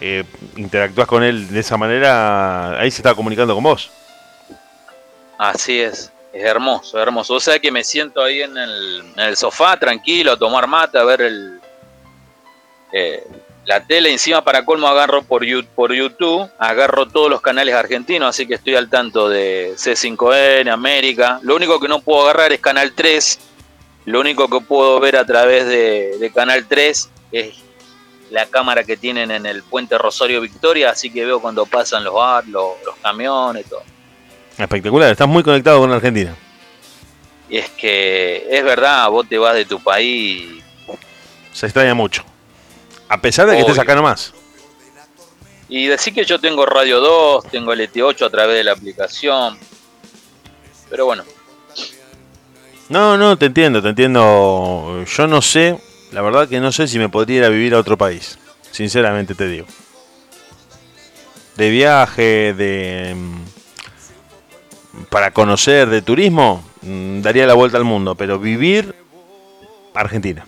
[0.00, 0.24] eh,
[0.56, 3.90] interactúas con él de esa manera, ahí se está comunicando con vos.
[5.38, 6.12] Así es.
[6.32, 7.34] Es hermoso, hermoso.
[7.34, 10.98] O sea que me siento ahí en el, en el sofá, tranquilo, a tomar mate,
[10.98, 11.60] a ver el,
[12.92, 13.26] eh,
[13.66, 14.10] la tele.
[14.12, 18.76] Encima, para colmo, agarro por, por YouTube, agarro todos los canales argentinos, así que estoy
[18.76, 21.40] al tanto de C5N, América.
[21.42, 23.38] Lo único que no puedo agarrar es Canal 3.
[24.06, 27.54] Lo único que puedo ver a través de, de Canal 3 es
[28.30, 32.14] la cámara que tienen en el puente Rosario Victoria, así que veo cuando pasan los,
[32.14, 33.82] bar- los, los camiones, todo.
[34.58, 36.34] Espectacular, estás muy conectado con Argentina.
[37.48, 40.62] Y es que es verdad, vos te vas de tu país.
[41.52, 42.24] Se extraña mucho.
[43.08, 43.72] A pesar de que Obvio.
[43.72, 44.32] estés acá nomás.
[45.68, 49.58] Y decir que yo tengo Radio 2, tengo LT8 a través de la aplicación.
[50.88, 51.24] Pero bueno,
[52.88, 55.04] No, no, te entiendo, te entiendo.
[55.04, 55.76] Yo no sé,
[56.12, 58.38] la verdad que no sé si me podría ir a vivir a otro país.
[58.70, 59.66] Sinceramente te digo.
[61.56, 63.14] De viaje, de...
[63.16, 68.14] mm, Para conocer, de turismo, mm, daría la vuelta al mundo.
[68.14, 68.94] Pero vivir,
[69.94, 70.46] Argentina.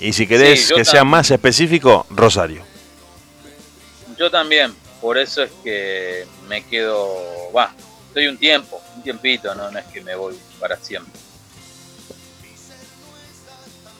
[0.00, 2.62] Y si querés Sí, que sea más específico, Rosario.
[4.18, 4.74] yo también.
[5.00, 7.08] Por eso es que me quedo.
[7.56, 7.72] Va,
[8.08, 11.18] estoy un tiempo, un tiempito, no, no es que me voy para siempre.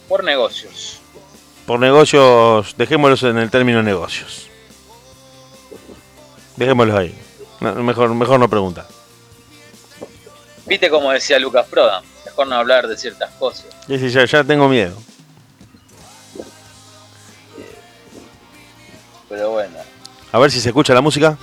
[0.08, 1.00] Por negocios.
[1.66, 4.48] Por negocios, dejémoslos en el término negocios.
[6.56, 7.14] Dejémoslos ahí.
[7.60, 8.86] No, mejor, mejor no preguntar.
[10.66, 13.66] Viste como decía Lucas Prodan, mejor no hablar de ciertas cosas.
[13.86, 14.96] Sí, sí, ya, ya tengo miedo.
[19.30, 19.78] Pero bueno,
[20.32, 21.38] A ver si se escucha la música.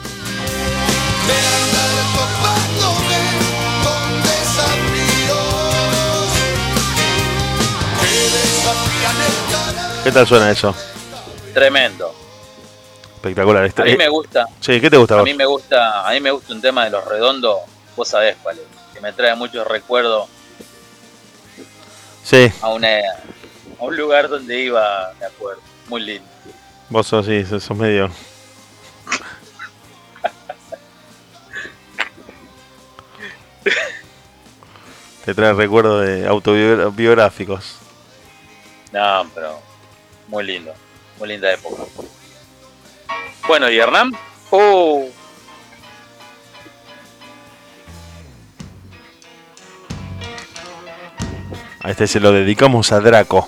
[10.04, 10.74] ¿Qué tal suena eso?
[11.54, 12.14] tremendo.
[13.16, 13.66] Espectacular.
[13.66, 15.26] Este- A mí eh, me gusta, Sí, ¿qué te gusta a vos?
[15.26, 17.58] mí me gusta, a mí me gusta un tema de los redondos,
[17.96, 20.30] vos sabés cuál es, que me trae muchos recuerdos
[22.24, 22.90] Sí, a, una,
[23.80, 26.30] a un lugar donde iba, me acuerdo, muy lindo.
[26.90, 28.10] Vos sos, sí, sos sos medio...
[35.26, 37.80] Te trae recuerdos de autobiográficos.
[38.94, 39.60] No, pero
[40.30, 40.74] muy lindo,
[41.20, 41.84] muy linda época.
[43.46, 44.14] Bueno, ¿y Hernán?
[44.52, 45.10] Oh,
[51.88, 53.48] A este se lo dedicamos a Draco.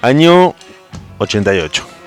[0.00, 0.54] Año
[1.18, 1.99] 88.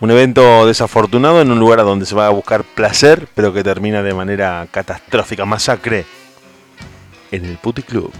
[0.00, 3.62] Un evento desafortunado en un lugar a donde se va a buscar placer, pero que
[3.62, 5.44] termina de manera catastrófica.
[5.44, 6.06] Masacre
[7.30, 8.10] en el Puti Club.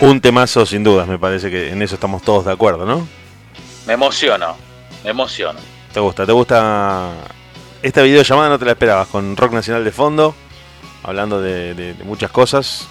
[0.00, 3.06] Un temazo sin dudas, me parece que en eso estamos todos de acuerdo, ¿no?
[3.86, 4.56] Me emociono,
[5.04, 5.58] me emociono.
[5.92, 6.26] ¿Te gusta?
[6.26, 7.12] ¿Te gusta?
[7.82, 10.34] Esta videollamada no te la esperabas, con rock nacional de fondo,
[11.02, 12.88] hablando de, de- de muchas cosas.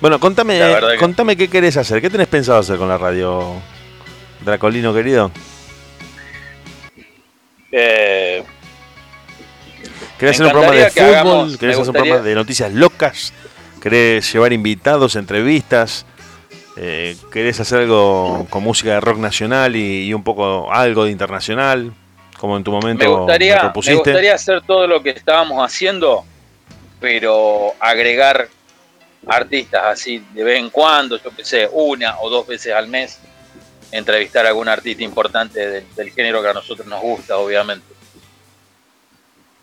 [0.00, 3.54] Bueno, contame, que- contame qué querés hacer, qué tenés pensado hacer con la radio,
[4.44, 5.30] Dracolino querido.
[7.72, 8.44] Eh,
[10.18, 11.14] ¿Querés hacer un programa de fútbol?
[11.14, 13.32] hagamos- ¿Querés hacer un programa de noticias locas?
[13.86, 16.06] ¿Querés llevar invitados, entrevistas?
[16.76, 21.12] Eh, ¿Querés hacer algo con música de rock nacional y, y un poco algo de
[21.12, 21.92] internacional?
[22.36, 24.10] Como en tu momento me, gustaría, me propusiste.
[24.10, 26.24] gustaría hacer todo lo que estábamos haciendo,
[26.98, 28.48] pero agregar
[29.24, 33.20] artistas así de vez en cuando, yo qué sé, una o dos veces al mes,
[33.92, 37.86] entrevistar a algún artista importante del, del género que a nosotros nos gusta, obviamente.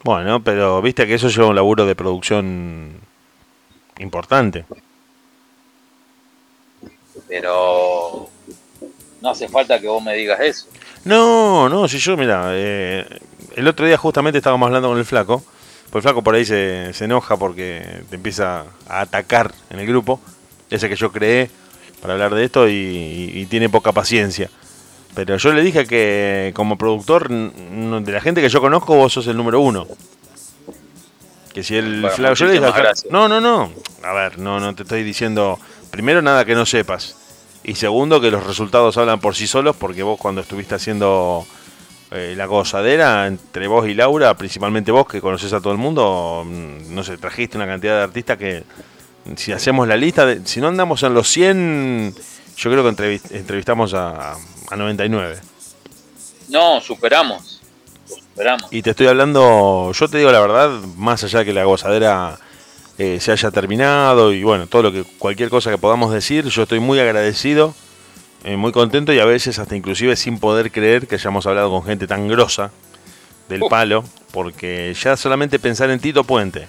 [0.01, 3.01] Bueno, pero viste que eso lleva un laburo de producción
[3.99, 4.65] importante.
[7.27, 8.29] Pero
[9.21, 10.67] no hace falta que vos me digas eso.
[11.06, 13.06] No, no, si yo, mira, eh,
[13.56, 15.43] el otro día justamente estábamos hablando con el flaco,
[15.91, 19.88] pues el flaco por ahí se, se enoja porque te empieza a atacar en el
[19.88, 20.19] grupo,
[20.69, 21.49] ese que yo creé
[22.01, 24.49] para hablar de esto y, y- y tiene poca paciencia.
[25.15, 29.27] Pero yo le dije que como productor, de la gente que yo conozco, vos sos
[29.27, 29.86] el número uno.
[31.54, 32.16] Que si el Bueno,
[33.12, 33.72] no, no, no,
[34.04, 35.60] a ver, no, no te estoy diciendo,
[35.92, 37.16] primero nada que no sepas.
[37.63, 41.46] Y segundo, que los resultados hablan por sí solos, porque vos cuando estuviste haciendo
[42.12, 46.44] eh, la gozadera, entre vos y Laura, principalmente vos que conoces a todo el mundo,
[46.46, 48.63] mm, no sé, trajiste una cantidad de artistas que,
[49.38, 52.13] si hacemos la lista, de- si no andamos en los 100,
[52.58, 54.34] yo creo que entrevist- entrevistamos a,
[54.70, 55.38] a 99.
[56.50, 57.53] No, superamos.
[58.72, 62.38] Y te estoy hablando, yo te digo la verdad, más allá de que la gozadera
[62.98, 66.63] eh, se haya terminado y bueno, todo lo que cualquier cosa que podamos decir, yo
[66.63, 67.76] estoy muy agradecido,
[68.43, 71.84] eh, muy contento y a veces hasta inclusive sin poder creer que hayamos hablado con
[71.84, 72.72] gente tan grosa
[73.50, 73.69] del Uh.
[73.69, 76.67] palo, porque ya solamente pensar en Tito Puente,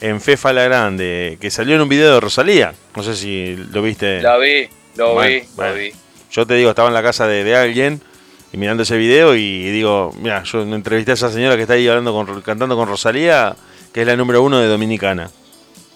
[0.00, 3.80] en Fefa la Grande, que salió en un video de Rosalía, no sé si lo
[3.82, 4.20] viste.
[4.20, 5.72] La vi, lo Bueno, vi, bueno.
[5.72, 5.92] lo vi.
[6.30, 8.02] Yo te digo, estaba en la casa de, de alguien
[8.52, 11.88] y mirando ese video y digo, mira, yo entrevisté a esa señora que está ahí
[11.88, 13.56] hablando con, cantando con Rosalía,
[13.92, 15.30] que es la número uno de Dominicana.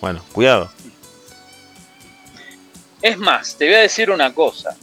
[0.01, 0.71] Bueno, cuidado.
[3.03, 4.77] Es más, te voy a decir una cosa.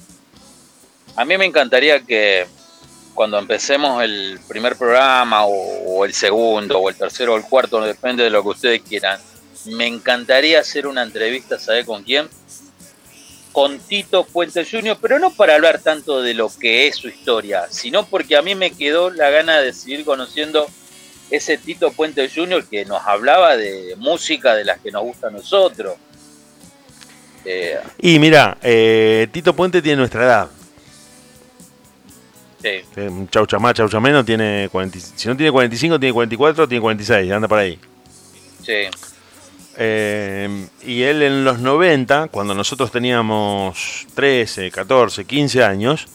[1.16, 2.48] A mí me encantaría que
[3.14, 7.82] cuando empecemos el primer programa o, o el segundo o el tercero o el cuarto,
[7.82, 9.20] depende de lo que ustedes quieran,
[9.66, 12.30] me encantaría hacer una entrevista, ¿sabe con quién?
[13.58, 17.66] Con Tito Puente Jr., pero no para hablar tanto de lo que es su historia,
[17.72, 20.68] sino porque a mí me quedó la gana de seguir conociendo
[21.32, 22.66] ese Tito Puente Jr.
[22.68, 25.96] que nos hablaba de música de las que nos gusta a nosotros.
[27.46, 30.48] Eh, Y mira, eh, Tito Puente tiene nuestra edad.
[32.62, 33.02] sí.
[33.02, 37.32] Un chaucha más, chaucha menos, tiene 40, si no tiene 45, tiene 44, tiene 46,
[37.32, 37.80] anda por ahí.
[38.64, 38.84] Sí,
[39.80, 46.08] Eh, y él en los 90, cuando nosotros teníamos 13, 14, 15 años,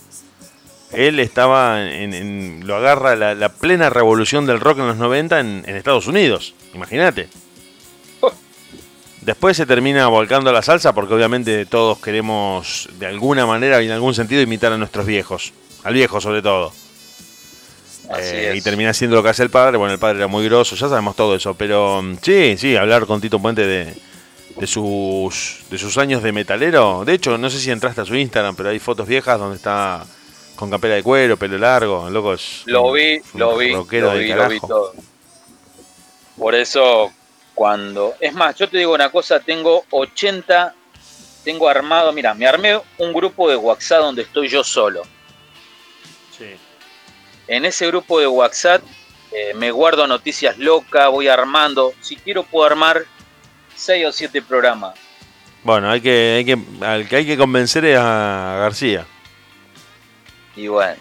[0.90, 5.64] él estaba en, lo agarra la, la plena revolución del rock en los 90 en,
[5.66, 7.28] en Estados Unidos, imagínate.
[9.22, 13.86] Después se termina volcando a la salsa porque obviamente todos queremos de alguna manera y
[13.86, 15.52] en algún sentido imitar a nuestros viejos,
[15.84, 16.72] al viejo sobre todo.
[18.18, 19.76] Eh, y termina siendo lo que hace el padre.
[19.78, 21.54] Bueno, el padre era muy grosso, ya sabemos todo eso.
[21.54, 23.94] Pero mm, sí, sí, hablar con Tito Puente de,
[24.56, 27.04] de sus, de sus años de metalero.
[27.04, 30.04] De hecho, no sé si entraste a su Instagram, pero hay fotos viejas donde está
[30.56, 32.08] con capela de cuero, pelo largo.
[32.10, 32.62] Loco es.
[32.66, 34.92] Lo un- vi, un lo vi, lo vi, lo vi todo.
[36.38, 37.12] Por eso,
[37.54, 38.14] cuando...
[38.20, 40.74] Es más, yo te digo una cosa, tengo 80,
[41.44, 45.02] tengo armado, mira, me armé un grupo de WhatsApp donde estoy yo solo.
[46.36, 46.46] Sí.
[47.48, 48.82] En ese grupo de WhatsApp
[49.32, 51.92] eh, me guardo noticias locas, voy armando.
[52.00, 53.04] Si quiero puedo armar
[53.76, 54.94] 6 o 7 programas.
[55.62, 59.06] Bueno, hay que, hay que, al que hay que convencer es a García.
[60.56, 60.96] Y bueno.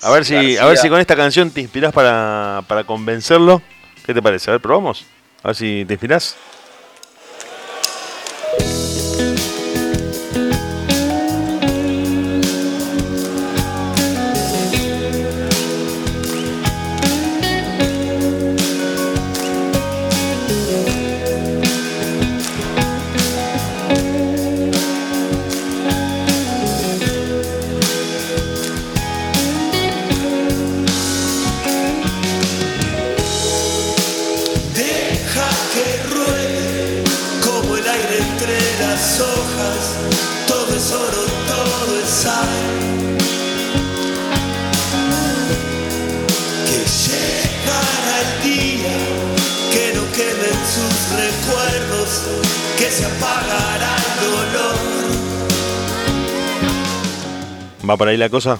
[0.00, 3.62] A ver si, a ver si con esta canción te inspirás para, para convencerlo.
[4.04, 4.50] ¿Qué te parece?
[4.50, 5.04] A ver, probamos.
[5.44, 6.36] A ver si te inspirás.
[57.88, 58.58] ¿Va por ahí la cosa?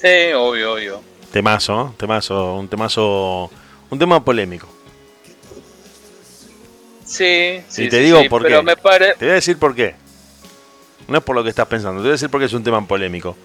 [0.00, 1.00] Sí, obvio, obvio.
[1.32, 1.94] Temazo, ¿no?
[1.96, 3.50] Temazo, un temazo,
[3.90, 4.68] un tema polémico.
[7.04, 7.84] Sí, sí.
[7.84, 8.64] y te sí, digo sí, por pero qué.
[8.64, 9.14] me pare...
[9.18, 9.94] Te voy a decir por qué.
[11.06, 12.62] No es por lo que estás pensando, te voy a decir por qué es un
[12.64, 13.36] tema polémico.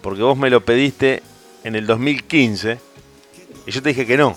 [0.00, 1.22] Porque vos me lo pediste
[1.64, 2.78] en el 2015
[3.66, 4.36] y yo te dije que no.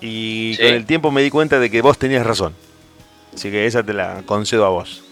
[0.00, 0.62] Y Sí.
[0.62, 2.54] con el tiempo me di cuenta de que vos tenías razón.
[3.34, 5.02] Así que esa te la concedo a vos.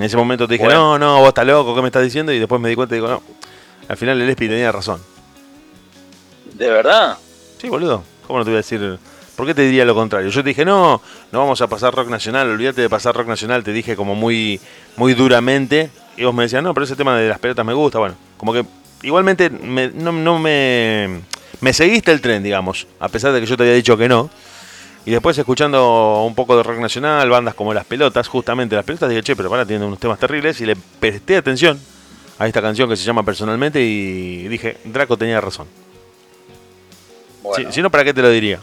[0.00, 0.98] En ese momento te dije, Bueno.
[0.98, 2.32] no, no, vos estás loco, ¿qué me estás diciendo?
[2.32, 3.22] Y después me di cuenta y digo, no.
[3.86, 4.98] Al final el Espi tenía razón.
[6.54, 7.18] ¿De verdad?
[7.60, 8.02] Sí, boludo.
[8.26, 8.98] ¿Cómo no te voy a decir?
[9.36, 10.30] ¿Por qué te diría lo contrario?
[10.30, 13.62] Yo te dije, no, no vamos a pasar rock nacional, olvídate de pasar rock nacional,
[13.62, 14.58] te dije como muy,
[14.96, 15.90] muy duramente.
[16.16, 17.98] Y vos me decías, no, pero ese tema de las pelotas me gusta.
[17.98, 18.64] Bueno, como que
[19.02, 21.20] igualmente me- no, no me,
[21.60, 24.30] me seguiste el tren, digamos, a pesar de que yo te había dicho que no.
[25.06, 29.08] Y después escuchando un poco de rock nacional, bandas como Las Pelotas, justamente Las Pelotas,
[29.08, 30.60] dije, che, pero para, tienen unos temas terribles.
[30.60, 31.80] Y le presté atención
[32.38, 35.66] a esta canción que se llama Personalmente y dije, Draco tenía razón.
[37.42, 38.60] Bueno, Si, si no, ¿para qué te lo diría?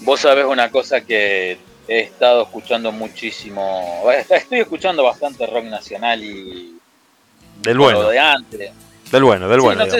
[0.00, 4.02] vos sabés una cosa que he estado escuchando muchísimo.
[4.30, 6.78] Estoy escuchando bastante rock nacional y
[7.62, 8.70] Del lo bueno, de antes.
[9.12, 9.84] del bueno, del Sí, bueno.
[9.86, 9.92] no,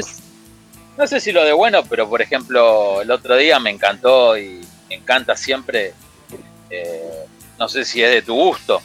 [0.99, 4.61] no sé si lo de bueno, pero por ejemplo, el otro día me encantó y
[4.89, 5.95] me encanta siempre.
[6.71, 7.25] eh,
[7.59, 8.81] no sé si es de tu gusto,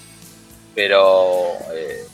[0.73, 2.05] pero eh,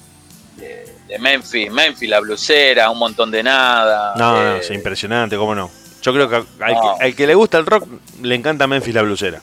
[0.58, 4.14] de, de Memphis, Memphis, la blusera, un montón de nada.
[4.18, 5.70] No, no, eh, es impresionante, cómo no.
[6.02, 6.96] Yo creo que al, No.
[6.98, 7.88] que al que le gusta el rock
[8.22, 9.42] le encanta Memphis la blusera.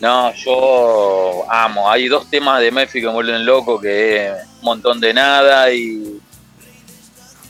[0.00, 1.90] No, yo amo.
[1.90, 5.70] Hay dos temas de Memphis que me vuelven loco, que es un montón de nada
[5.72, 6.19] y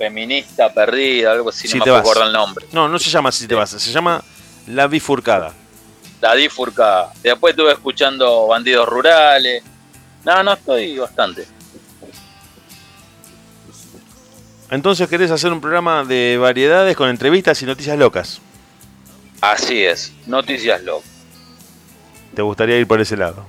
[0.01, 2.65] feminista perdida, algo así, Si no me acuerdo el nombre.
[2.73, 4.25] No, no se llama así te vas, se llama
[4.67, 5.53] La Bifurcada.
[6.23, 7.13] La difurcada.
[7.23, 9.63] Después estuve escuchando Bandidos Rurales.
[10.25, 11.47] No, no, estoy bastante.
[14.71, 18.41] Entonces querés hacer un programa de variedades con entrevistas y noticias locas.
[19.43, 21.11] Así es, noticias locas.
[22.35, 23.45] ¿Te gustaría ir por ese lado?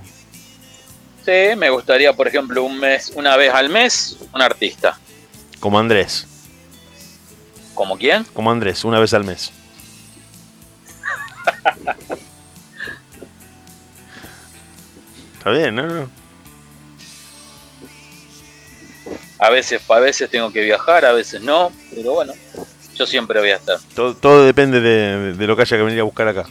[1.23, 4.99] Sí, me gustaría, por ejemplo, un mes, una vez al mes, un artista.
[5.61, 6.27] Como Andrés.
[7.73, 8.23] ¿Como quién?
[8.33, 9.51] Como Andrés, una vez al mes.
[15.37, 16.09] Está bien, ¿no?
[19.39, 22.33] A veces, a veces tengo que viajar, a veces no, pero bueno,
[22.95, 23.79] yo siempre voy a estar.
[23.95, 26.45] Todo, todo depende de, de lo que haya que venir a buscar acá.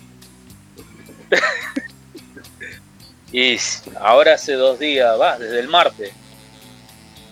[3.32, 3.56] Y
[4.00, 6.12] ahora hace dos días, va, desde el martes.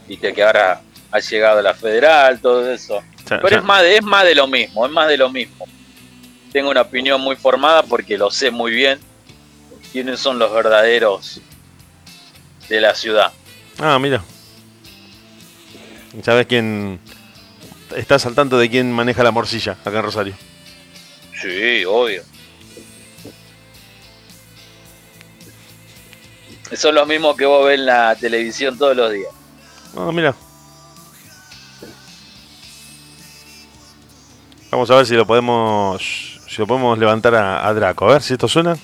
[0.07, 0.81] Viste que ahora
[1.11, 3.03] ha llegado la federal, todo eso.
[3.29, 5.67] Pero es más, de, es más de lo mismo, es más de lo mismo.
[6.53, 8.99] Tengo una opinión muy formada porque lo sé muy bien
[9.93, 11.41] quiénes son los verdaderos
[12.69, 13.33] de la ciudad.
[13.79, 14.23] Ah, mira.
[16.23, 17.01] ¿Sabes quién?
[17.97, 20.35] Estás al tanto de quién maneja la morcilla acá en Rosario.
[21.41, 22.23] Sí, obvio.
[26.73, 29.33] Son los mismos que vos ves en la televisión todos los días.
[29.97, 30.35] Ah, mira.
[34.71, 36.41] Vamos a ver si lo podemos.
[36.47, 38.09] Si lo podemos levantar a, a Draco.
[38.09, 38.77] A ver si esto suena.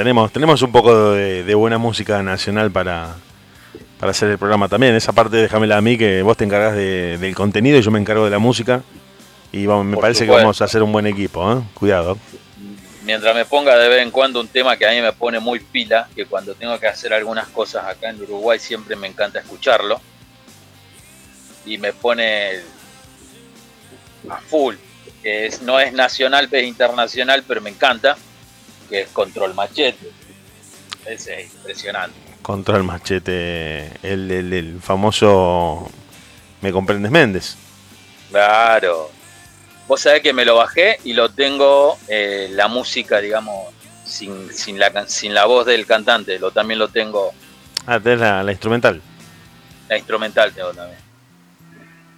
[0.00, 3.16] Tenemos, tenemos un poco de, de buena música nacional para,
[3.98, 4.94] para hacer el programa también.
[4.94, 7.98] Esa parte déjamela a mí, que vos te encargas de- del contenido y yo me
[8.00, 8.82] encargo de la música.
[9.52, 11.60] Y vamos, me Por parece que vamos a hacer un buen equipo, ¿eh?
[11.74, 12.16] Cuidado.
[13.04, 15.60] Mientras me ponga de vez en cuando un tema que a mí me pone muy
[15.60, 20.00] pila, que cuando tengo que hacer algunas cosas acá en Uruguay siempre me encanta escucharlo.
[21.66, 22.52] Y me pone
[24.30, 24.76] a full,
[25.22, 28.16] es, no es nacional, es internacional, pero me encanta,
[28.90, 30.10] que es Control Machete.
[31.06, 32.18] Ese es impresionante.
[32.42, 35.90] Control Machete, el, el- el famoso
[36.60, 37.56] Me comprendes Méndez.
[38.30, 39.10] Claro.
[39.88, 43.72] Vos sabés que me lo bajé y lo tengo eh, la música, digamos,
[44.04, 46.38] sin, sin, la, can- sin la voz del cantante.
[46.38, 47.32] Lo, también lo tengo,
[47.86, 49.00] Ah, tenés la, la instrumental.
[49.88, 50.98] la instrumental tengo también.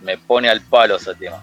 [0.02, 1.42] Me pone al palo ese tema.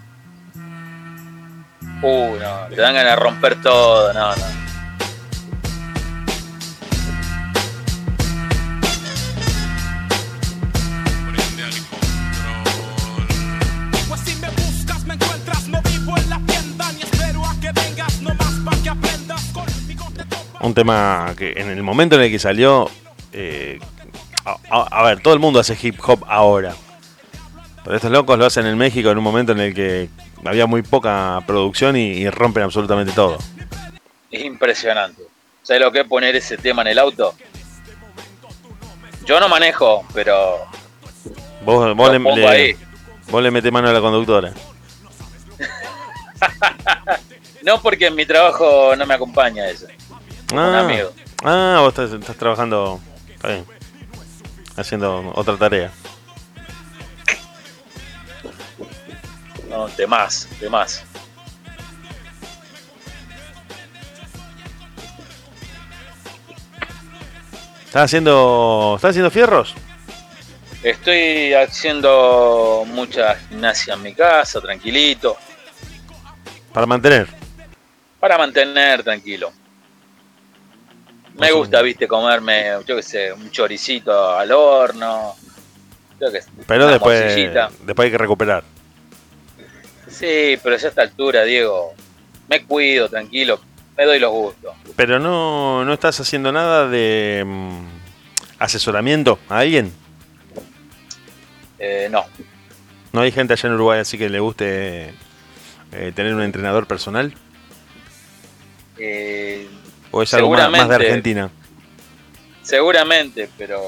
[2.02, 4.69] Uh, no, te dan ganas de romper todo, no, no.
[20.60, 22.90] Un tema que en el momento en el que salió.
[23.32, 23.78] eh,
[24.44, 26.74] a, a- a ver, todo el mundo hace hip hop ahora.
[27.84, 30.08] Pero estos locos lo hacen en México en un momento en el que
[30.44, 33.38] había muy poca producción y, y rompen absolutamente todo.
[34.30, 35.22] Es impresionante.
[35.62, 37.34] ¿Sabes lo que es poner ese tema en el auto?
[39.26, 40.56] Yo no manejo, pero
[41.64, 42.76] Vos, vos le, le- ahí.
[43.30, 44.52] vos le metés mano a la conductora.
[47.62, 49.86] No porque en mi trabajo no me acompaña eso.
[50.52, 51.12] Un Ah, amigo.
[51.44, 53.00] ah, vos estás, estás trabajando.
[53.34, 53.64] Está bien.
[54.76, 55.90] Haciendo otra tarea.
[59.68, 61.04] No, de más, de más.
[67.86, 68.94] ¿Estás haciendo.
[68.96, 69.74] ¿Estás haciendo fierros?
[70.82, 75.36] Estoy haciendo mucha gimnasia en mi casa, tranquilito,
[76.72, 77.28] Para mantener.
[78.18, 79.52] para mantener tranquilo.
[81.38, 85.34] Me gusta, viste, comerme, yo qué sé, un choricito al horno.
[86.20, 87.70] Yo qué sé, Pero después, morcillita.
[87.84, 88.64] después hay que recuperar.
[90.08, 91.94] Sí, pero ya a esta altura, Diego,
[92.48, 93.60] me cuido, tranquilo,
[93.96, 94.74] me doy los gustos.
[94.96, 97.84] Pero no, no estás haciendo nada de mm,
[98.58, 99.92] asesoramiento a alguien.
[101.78, 102.26] Eh, no,
[103.12, 105.14] No hay gente allá en Uruguay así que le guste
[105.92, 107.32] eh, tener un entrenador personal.
[108.98, 109.66] eh,
[110.10, 110.94] ¿O es algo más, más de.
[110.96, 111.50] Argentina?
[112.62, 113.80] seguramente, pero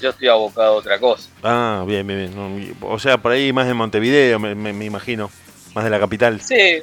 [0.00, 1.28] yo estoy abocado a otra cosa.
[1.42, 2.76] Ah, bien, bien, bien.
[2.80, 5.30] O sea, por ahí más de Montevideo, me, me- me imagino.
[5.74, 6.40] Más de la capital.
[6.40, 6.78] Sí,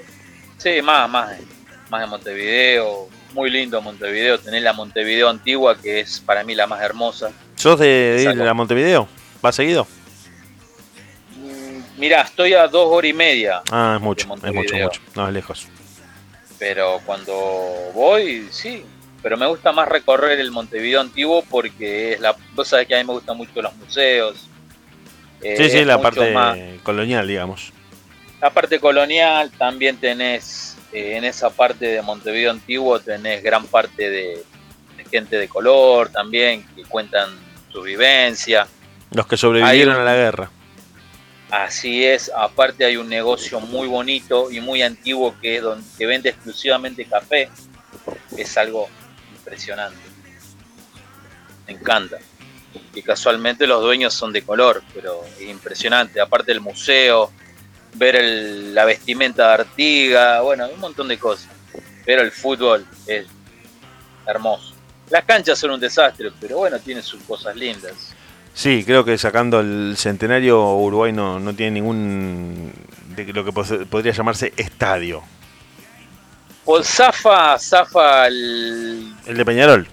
[0.57, 1.31] sí, más, más,
[1.89, 3.07] más de Montevideo.
[3.33, 4.39] Muy lindo Montevideo.
[4.39, 7.31] Tenés la Montevideo antigua, que es para mí la más hermosa.
[7.55, 8.49] ¿Sos de, de ir Exacto.
[8.49, 9.07] a Montevideo?
[9.41, 9.87] ¿Vas seguido?
[11.37, 15.01] Mm, Mirá, estoy a dos horas y media, Ah, es mucho, es mucho, mucho.
[15.15, 15.67] No, es lejos.
[16.59, 17.33] Pero cuando
[17.93, 18.83] voy, sí.
[19.23, 22.35] Pero me gusta más recorrer el Montevideo antiguo porque es la.
[22.63, 24.47] Sabés que a mí me gustan mucho los museos.
[25.41, 27.71] eh, Sí, sí, la parte más- colonial, digamos.
[28.41, 34.09] La parte colonial también tenés, eh, en esa parte de Montevideo antiguo tenés gran parte
[34.09, 34.43] de,
[34.95, 37.29] de gente de color también que cuentan
[37.71, 38.67] su vivencia.
[39.11, 40.49] Los que sobrevivieron a la guerra.
[41.51, 46.05] Así es, aparte hay un negocio muy bonito y muy antiguo que es donde que
[46.05, 47.49] vende exclusivamente café.
[48.37, 48.87] Es algo
[49.35, 49.97] impresionante.
[51.65, 52.17] Me encanta.
[52.93, 56.21] Y casualmente los dueños son de color, pero es impresionante.
[56.21, 57.31] Aparte el museo,
[57.95, 61.49] ver el- la vestimenta de Artiga, bueno, un montón de cosas.
[62.05, 63.25] Pero el fútbol es
[64.27, 64.73] hermoso.
[65.09, 68.13] Las canchas son un desastre, pero bueno, tiene sus cosas lindas.
[68.53, 72.71] Sí, creo que sacando el centenario, Uruguay no, no tiene ningún.
[73.15, 75.23] de lo que podría llamarse estadio.
[76.65, 79.87] Pues zafa, zafa el, El de Peñarol.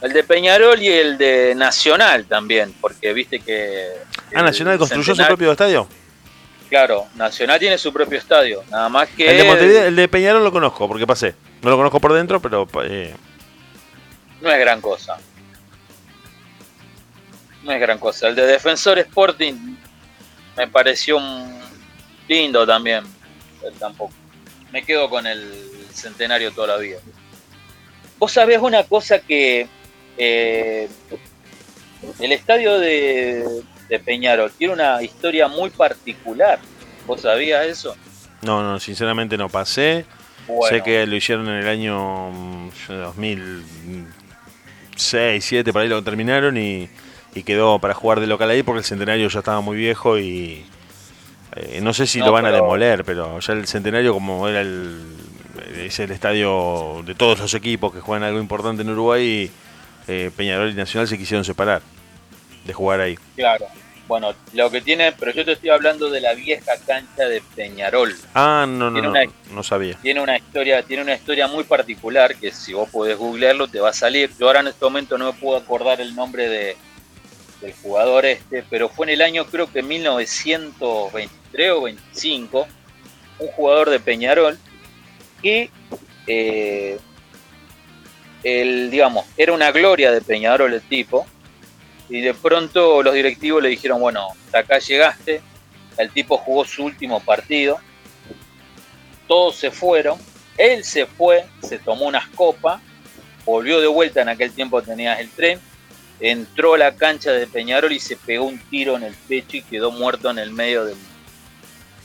[0.00, 3.86] El de Peñarol y el de Nacional también, porque viste que...
[4.34, 5.86] Ah, Nacional construyó su propio estadio.
[6.70, 9.30] Claro, Nacional tiene su propio estadio, nada más que...
[9.30, 11.34] El de Montevideo, el de Peñarol lo conozco porque pasé.
[11.62, 13.14] No lo conozco por dentro, pero eh,
[14.40, 15.18] No es gran cosa.
[17.62, 18.28] No es gran cosa.
[18.28, 19.76] El de Defensor Sporting
[20.56, 21.58] me pareció un-
[22.28, 23.04] lindo también.
[23.64, 24.12] Él tampoco.
[24.72, 25.52] Me quedo con el
[25.92, 26.98] centenario toda la vida.
[28.18, 29.66] Vos sabés una cosa que
[30.16, 30.88] eh,
[32.18, 36.58] el estadio de, de Peñarol tiene una historia muy particular.
[37.06, 37.96] ¿Vos sabías eso?
[38.42, 40.04] no, no, sinceramente no pasé.
[40.46, 44.02] Bueno, Sé que lo hicieron en el año mm, 2006,
[44.96, 46.88] 2007, por ahí lo terminaron y,
[47.34, 50.64] y quedó para jugar de local ahí porque el centenario ya estaba muy viejo y
[51.56, 54.48] eh, no sé si No, lo van a pero- demoler, pero ya el centenario como
[54.48, 55.16] era el
[55.76, 59.50] es el estadio de todos los equipos que juegan algo importante en Uruguay,
[60.08, 61.82] eh, Peñarol y Nacional se quisieron separar
[62.64, 63.16] de jugar ahí.
[63.36, 63.66] Claro.
[64.08, 68.12] Bueno, lo que tiene, pero yo te estoy hablando de la vieja cancha de Peñarol.
[68.34, 69.94] Ah, no, no, Tiene no, una- no sabía.
[70.02, 73.90] tiene una historia tiene una historia muy particular que si vos podés googlearlo te va
[73.90, 76.76] a salir yo ahora en este momento no me puedo acordar el nombre de
[77.60, 82.66] del jugador este pero fue en el año creo que 1923 o 25
[83.38, 84.58] un jugador de Peñarol
[85.42, 85.70] que
[86.26, 86.98] eh,
[88.42, 91.26] el, digamos, era una gloria de Peñarol el tipo,
[92.08, 95.40] y de pronto los directivos le dijeron, bueno, hasta acá llegaste,
[95.98, 97.78] el tipo jugó su último partido,
[99.28, 100.18] todos se fueron,
[100.56, 102.80] él se fue, se tomó unas copas,
[103.44, 105.60] volvió de vuelta, en aquel tiempo tenías el tren,
[106.20, 109.62] entró a la cancha de Peñarol y se pegó un tiro en el pecho y
[109.62, 110.96] quedó muerto en el medio del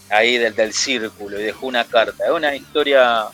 [0.10, 2.26] ahí del, del círculo y dejó una carta.
[2.26, 3.26] Es una historia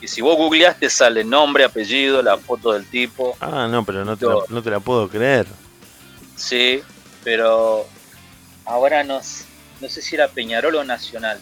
[0.00, 3.36] que si vos googleaste sale nombre, apellido, la foto del tipo.
[3.40, 5.46] Ah, no, pero no te, la, no te la puedo creer.
[6.36, 6.82] Sí,
[7.22, 7.86] pero
[8.64, 9.20] ahora no,
[9.80, 11.38] no sé si era Peñarol o Nacional.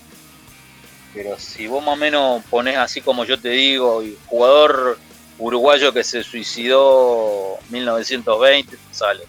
[1.15, 4.99] Pero si vos más o menos pones así como yo te digo, y jugador
[5.39, 9.25] uruguayo que se suicidó 1920, te sale.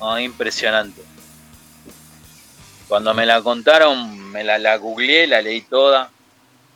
[0.00, 1.02] Ah, impresionante.
[2.88, 6.10] Cuando me la contaron, me la, la googleé, la leí toda.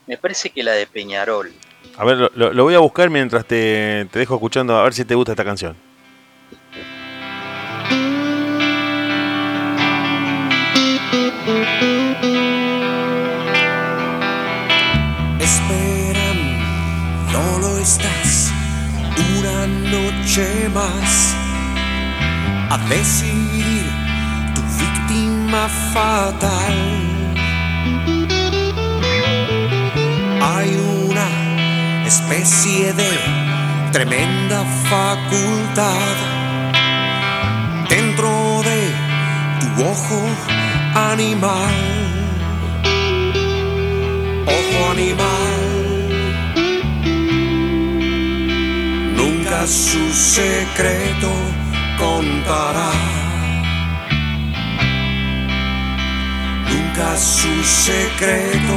[0.06, 1.52] Me parece que la de Peñarol.
[1.96, 5.04] A ver, lo- lo voy a buscar mientras te, te dejo escuchando, a ver si
[5.04, 5.76] te gusta esta canción.
[15.38, 16.28] Espera,
[17.30, 18.50] no lo estás.
[19.38, 21.36] Una noche más.
[22.70, 23.84] A decidir
[24.56, 26.74] tu víctima fatal.
[30.42, 30.70] Hay
[31.08, 31.28] una
[32.06, 33.10] especie de
[33.92, 36.16] tremenda facultad.
[37.88, 38.90] Dentro de
[39.60, 40.63] tu ojo
[40.94, 41.74] animal.
[44.46, 45.60] Ojo animal.
[49.16, 51.30] Nunca su secreto
[51.98, 52.90] contará.
[56.68, 58.76] Nunca su secreto.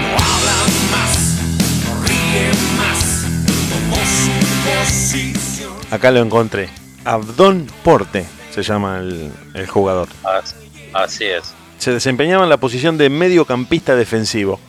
[0.00, 0.58] No habla
[0.90, 1.38] más,
[1.84, 3.26] no ríe más.
[3.70, 4.32] Tomó su
[4.70, 5.72] posición.
[5.90, 6.68] Acá lo encontré.
[7.04, 10.08] Abdón Porte se llama el, el jugador.
[10.24, 10.54] As-
[10.92, 11.54] Así es.
[11.78, 14.60] Se desempeñaba en la posición de mediocampista defensivo.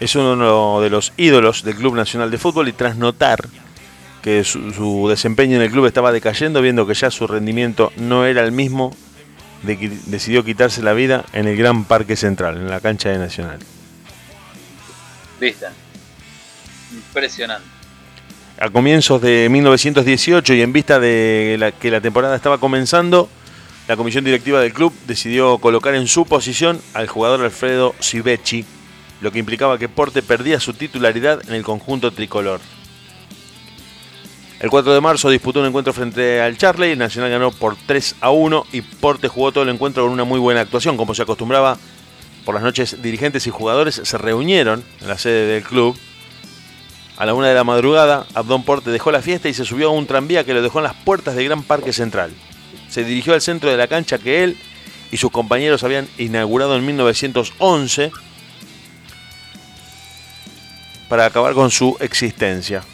[0.00, 3.40] Es uno de los ídolos del Club Nacional de Fútbol y tras notar
[4.22, 8.24] que su, su desempeño en el club estaba decayendo, viendo que ya su rendimiento no
[8.24, 8.96] era el mismo,
[9.62, 13.58] de- decidió quitarse la vida en el Gran Parque Central, en la cancha de Nacional.
[15.40, 15.66] ¿Viste?
[16.92, 17.66] Impresionante.
[18.60, 23.28] A comienzos de 1918 y en vista de la- que la temporada estaba comenzando,
[23.88, 28.64] la comisión directiva del club decidió colocar en su posición al jugador Alfredo Civechi,
[29.20, 32.60] lo que implicaba que Porte perdía su titularidad en el conjunto tricolor.
[34.60, 38.30] El 4 de marzo disputó un encuentro frente al Charley, Nacional ganó por 3 a
[38.30, 41.76] 1 y Porte jugó todo el encuentro con una muy buena actuación, como se acostumbraba.
[42.46, 45.96] Por las noches dirigentes y jugadores se reunieron en la sede del club
[47.16, 49.92] a la una de la madrugada, Abdón Porte dejó la fiesta y se subió a
[49.92, 52.32] un tranvía que lo dejó en las puertas del Gran Parque Central.
[52.94, 54.56] Se dirigió al centro de la cancha que él
[55.10, 58.12] y sus compañeros habían inaugurado en 1911
[61.08, 62.84] para acabar con su existencia.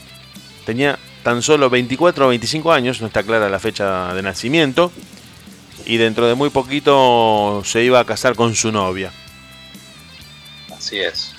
[0.64, 4.90] Tenía tan solo 24 o 25 años, no está clara la fecha de nacimiento,
[5.84, 9.12] y dentro de muy poquito se iba a casar con su novia.
[10.74, 11.34] Así es.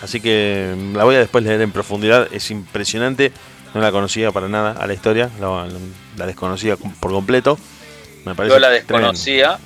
[0.00, 2.32] Así que la voy a después leer en profundidad.
[2.32, 3.30] Es impresionante.
[3.74, 5.30] No la conocía para nada a la historia.
[5.40, 5.66] La,
[6.16, 7.58] la desconocía por completo.
[8.24, 9.12] Me parece Yo la tremendo.
[9.12, 9.58] desconocía,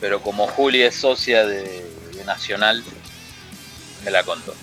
[0.00, 1.62] pero como Juli es socia de,
[2.14, 2.82] de Nacional,
[4.04, 4.54] me la contó.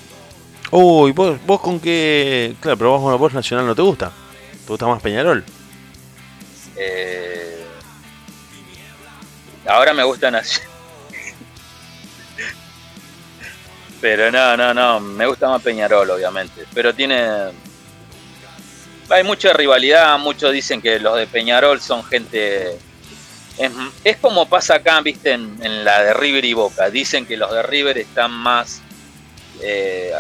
[0.72, 2.56] Uy, ¿vos, vos con qué.
[2.60, 4.12] Claro, pero vos, vos Nacional no te gusta.
[4.66, 5.44] ¿Te gusta más Peñarol?
[6.76, 7.64] Eh,
[9.68, 10.70] ahora me gusta Nacional.
[14.02, 16.66] Pero no, no, no, me gusta más Peñarol, obviamente.
[16.74, 17.52] Pero tiene.
[19.10, 22.78] Hay mucha rivalidad, muchos dicen que los de Peñarol son gente.
[24.04, 26.90] Es, como pasa acá, viste, en, en la de River y Boca.
[26.90, 28.82] Dicen que los de River están más.
[29.62, 30.14] eh,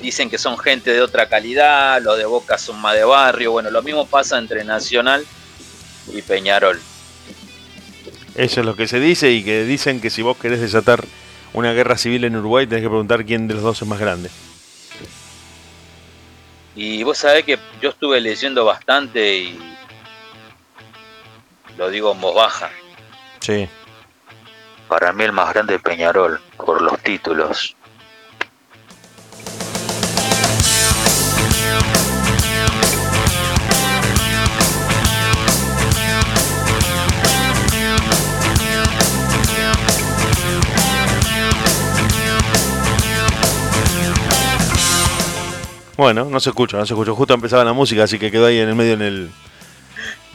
[0.00, 3.52] dicen que son gente de otra calidad, los de Boca son más de barrio.
[3.52, 5.24] Bueno, lo mismo pasa entre Nacional
[6.12, 6.80] y Peñarol.
[8.34, 11.04] Eso es lo que se dice y que dicen que si vos querés desatar
[11.52, 14.30] una guerra civil en Uruguay tenés que preguntar quién de los dos es más grande.
[16.82, 19.76] Y vos sabés que yo estuve leyendo bastante y
[21.76, 22.70] lo digo en voz baja.
[23.40, 23.68] Sí.
[24.88, 27.76] Para mí el más grande es Peñarol, por los títulos.
[46.00, 47.12] Bueno, no se escucha, no se escucha.
[47.12, 49.30] Justo empezaba la música, así que quedó ahí en el medio en el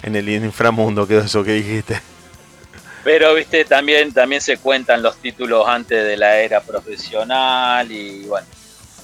[0.04, 2.00] en el inframundo, quedó eso que dijiste.
[3.04, 8.46] Pero, viste, también, también se cuentan los títulos antes de la era profesional y bueno,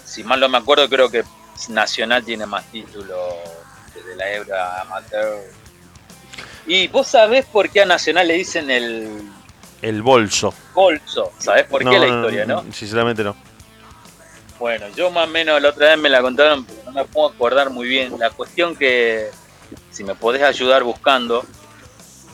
[0.05, 1.23] si mal no me acuerdo, creo que
[1.69, 3.17] Nacional tiene más títulos
[3.95, 5.39] de la era amateur.
[6.67, 9.23] Y vos sabés por qué a Nacional le dicen el
[9.81, 10.53] El bolso.
[10.75, 12.63] bolso, ¿sabés por qué la historia, no?
[12.71, 13.35] Sinceramente no.
[14.61, 17.71] Bueno, yo más o menos la otra vez me la contaron, no me puedo acordar
[17.71, 18.19] muy bien.
[18.19, 19.31] La cuestión que,
[19.89, 21.43] si me podés ayudar buscando,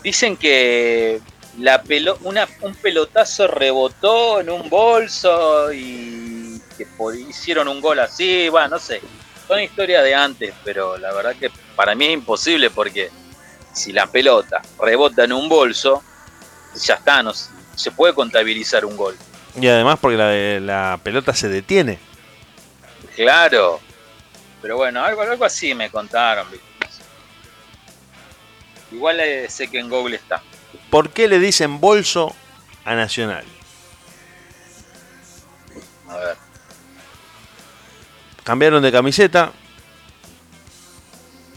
[0.04, 1.22] dicen que
[1.58, 6.86] la pelo, una, un pelotazo rebotó en un bolso y que
[7.30, 9.00] hicieron un gol así, bueno, no sé.
[9.48, 13.10] Son historias de antes, pero la verdad que para mí es imposible porque
[13.72, 16.04] si la pelota rebota en un bolso,
[16.76, 19.16] ya está, no se puede contabilizar un gol.
[19.56, 22.00] Y además porque la, la pelota se detiene.
[23.18, 23.80] Claro.
[24.62, 26.50] Pero bueno, algo, algo así me contaron.
[26.52, 26.68] ¿viste?
[28.92, 30.42] Igual eh, sé que en Google está.
[30.90, 32.34] ¿Por qué le dicen bolso
[32.86, 33.44] a Nacional?
[36.08, 36.38] A ver.
[38.44, 39.52] Cambiaron de camiseta.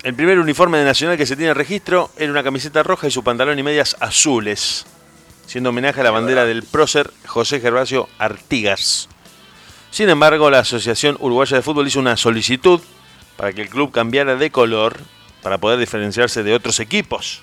[0.02, 3.22] El primer uniforme de Nacional que se tiene registro era una camiseta roja y su
[3.22, 4.86] pantalón y medias azules,
[5.46, 9.11] siendo homenaje a la bandera del prócer José Gervasio Artigas.
[9.91, 12.80] Sin embargo, la Asociación Uruguaya de Fútbol hizo una solicitud
[13.36, 15.01] para que el club cambiara de color
[15.43, 17.43] para poder diferenciarse de otros equipos.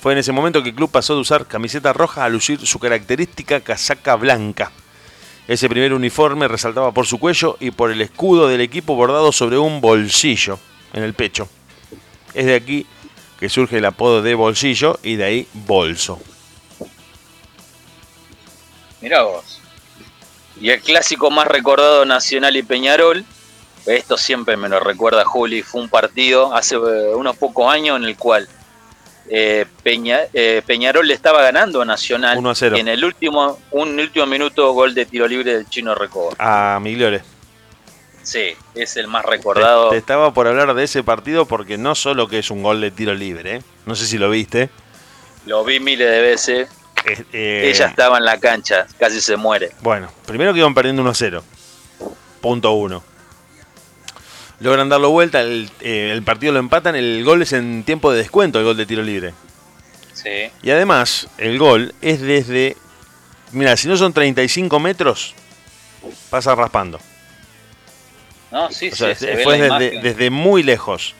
[0.00, 2.78] Fue en ese momento que el club pasó de usar camiseta roja a lucir su
[2.78, 4.72] característica casaca blanca.
[5.48, 9.58] Ese primer uniforme resaltaba por su cuello y por el escudo del equipo bordado sobre
[9.58, 10.58] un bolsillo
[10.92, 11.48] en el pecho.
[12.34, 12.86] Es de aquí
[13.38, 16.20] que surge el apodo de bolsillo y de ahí bolso.
[19.00, 19.60] Mirá vos.
[20.60, 23.24] Y el clásico más recordado Nacional y Peñarol,
[23.86, 28.04] esto siempre me lo recuerda Juli, fue un partido hace eh, unos pocos años en
[28.04, 28.48] el cual
[29.28, 32.76] eh, Peña- eh, Peñarol le estaba ganando a Nacional 1 a 0.
[32.76, 36.34] y en el último, un último minuto gol de tiro libre del chino Recoba.
[36.38, 37.22] A Migliore.
[38.22, 39.90] Sí, es el más Te, recordado.
[39.90, 42.90] te estaba por hablar de ese partido porque no solo que es un gol de
[42.90, 43.62] tiro libre, ¿eh?
[43.84, 44.68] no sé si lo viste.
[45.44, 46.68] Lo vi miles de veces.
[47.32, 49.72] Eh, Ella estaba en la cancha, casi se muere.
[49.80, 51.44] Bueno, primero que iban perdiendo 1 a 0.
[52.40, 53.02] Punto 1.
[54.60, 58.18] Logran darlo vuelta, el, eh, el partido lo empatan, el gol es en tiempo de
[58.18, 59.34] descuento, el gol de tiro libre.
[60.14, 60.50] Sí.
[60.62, 62.76] Y además, el gol es desde.
[63.52, 65.34] Mira, si no son 35 metros,
[66.30, 66.98] pasa raspando.
[68.50, 71.14] No, sí, O sea, sí, se fue desde, desde muy lejos.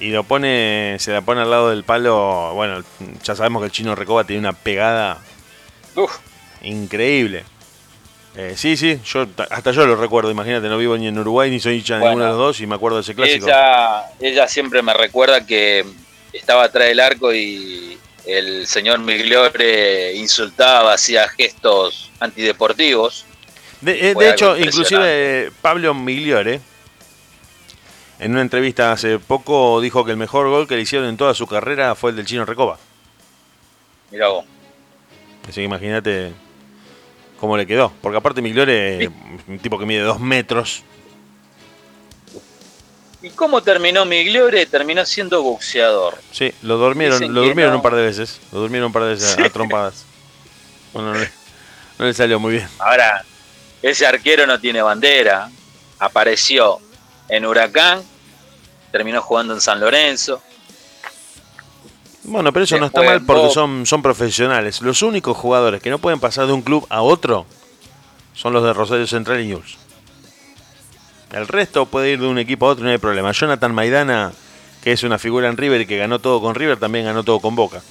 [0.00, 2.52] Y lo pone, se la pone al lado del palo.
[2.54, 2.82] Bueno,
[3.22, 5.18] ya sabemos que el chino Recoba tiene una pegada
[5.94, 6.16] Uf,
[6.62, 7.44] increíble.
[8.36, 10.30] Eh, sí, sí, yo hasta yo lo recuerdo.
[10.30, 12.16] Imagínate, no vivo ni en Uruguay ni soy hincha de Bueno.
[12.16, 13.46] ninguno de los dos y me acuerdo de ese clásico.
[13.46, 15.84] ella, ella siempre me recuerda que
[16.32, 23.24] estaba atrás del arco y el señor Migliore insultaba, hacía gestos antideportivos.
[23.80, 25.02] De, eh, de hecho, inclusive
[25.46, 26.60] eh, Pablo Migliore,
[28.24, 31.34] en una entrevista hace poco, dijo que el mejor gol que le hicieron en toda
[31.34, 32.78] su carrera fue el del chino Recoba.
[34.10, 34.46] Mirá vos.
[35.42, 36.32] Así que imagínate
[37.38, 37.92] cómo le quedó.
[38.00, 39.10] Porque aparte Migliore, eh,
[39.46, 40.82] un tipo que mide dos metros.
[43.20, 44.64] ¿Y cómo terminó Migliore?
[44.64, 46.14] Terminó siendo boxeador.
[46.32, 47.78] Sí, lo durmieron, Dicen lo durmieron no.
[47.80, 48.40] un par de veces.
[48.52, 50.06] Lo durmieron un par de veces a trompadas.
[50.94, 51.30] Bueno, no le,
[51.98, 52.68] no le salió muy bien.
[52.78, 53.22] Ahora,
[53.82, 55.50] ese arquero no tiene bandera.
[55.98, 56.80] Apareció
[57.28, 58.02] en Huracán,
[58.94, 60.40] terminó jugando en San Lorenzo.
[62.22, 64.80] Bueno, pero eso no está mal porque son, son profesionales.
[64.82, 67.44] Los únicos jugadores que no pueden pasar de un club a otro
[68.34, 69.78] son los de Rosario Central y News.
[71.32, 73.32] El resto puede ir de un equipo a otro y no hay problema.
[73.32, 74.32] Jonathan Maidana,
[74.84, 77.40] que es una figura en River y que ganó todo con River, también ganó todo
[77.40, 77.82] con Boca.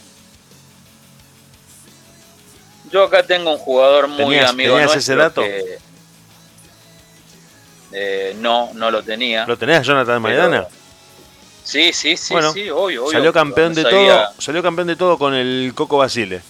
[2.94, 5.42] Yo acá tengo un jugador muy ¿Tenías- amigo tenías nuestro ese dato?
[5.42, 5.80] que-
[7.92, 9.46] Eh, no, no lo tenía.
[9.46, 10.68] ¿Lo tenés, Jonathan Pero- Maidana?
[11.64, 13.12] Sí, sí, sí, Bueno, sí, obvio, obvio.
[13.12, 16.42] Salió campeón de sabía- todo, salió campeón de todo con el Coco Basile.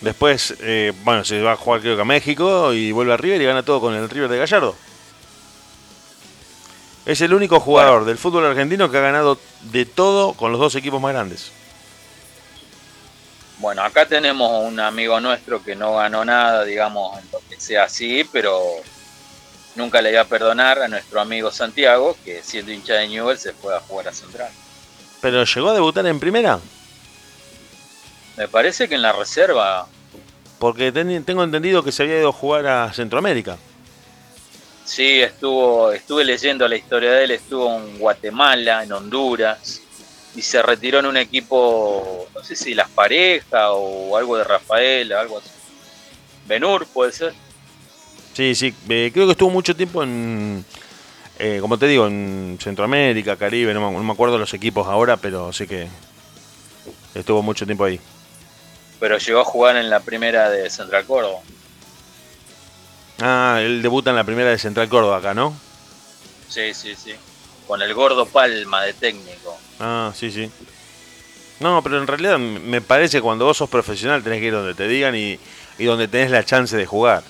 [0.00, 3.42] Después, eh, bueno, se va a jugar creo que a México y vuelve a River
[3.42, 4.76] y gana todo con el River de Gallardo.
[7.04, 10.74] Es el único jugador del fútbol argentino que ha ganado de todo con los dos
[10.76, 11.50] equipos más grandes.
[13.58, 17.84] Bueno, acá tenemos un amigo nuestro que no ganó nada, digamos, en lo que sea
[17.84, 18.62] así, pero
[19.78, 23.52] nunca le voy a perdonar a nuestro amigo Santiago, que siendo hincha de Newell se
[23.54, 24.50] fue a jugar a Central.
[25.22, 26.58] Pero llegó a debutar en primera,
[28.36, 29.86] Me parece que en la reserva,
[30.60, 33.56] porque ten- tengo entendido que se había ido a jugar a Centroamérica.
[34.84, 39.80] Sí, estuvo, estuve leyendo la historia de él, estuvo en Guatemala, en Honduras,
[40.36, 45.12] y se retiró en un equipo, no sé si Las Parejas o algo de Rafael,
[45.12, 45.50] algo así.
[46.46, 47.34] Benur, puede ser.
[48.38, 50.64] Sí, sí, eh, creo que estuvo mucho tiempo en,
[51.40, 55.16] eh, como te digo, en Centroamérica, Caribe, no me, no me acuerdo los equipos ahora,
[55.16, 55.88] pero sé que
[57.16, 57.98] estuvo mucho tiempo ahí.
[59.00, 61.40] Pero llegó a jugar en la primera de Central Córdoba.
[63.20, 65.52] Ah, él debuta en la primera de Central Córdoba acá, ¿no?
[66.48, 67.16] Sí, sí, sí.
[67.66, 69.58] Con el gordo Palma de técnico.
[69.80, 70.48] Ah, sí, sí.
[71.58, 74.74] No, pero en realidad me parece que cuando vos sos profesional tenés que ir donde
[74.74, 75.40] te digan y,
[75.76, 77.24] y donde tenés la chance de jugar.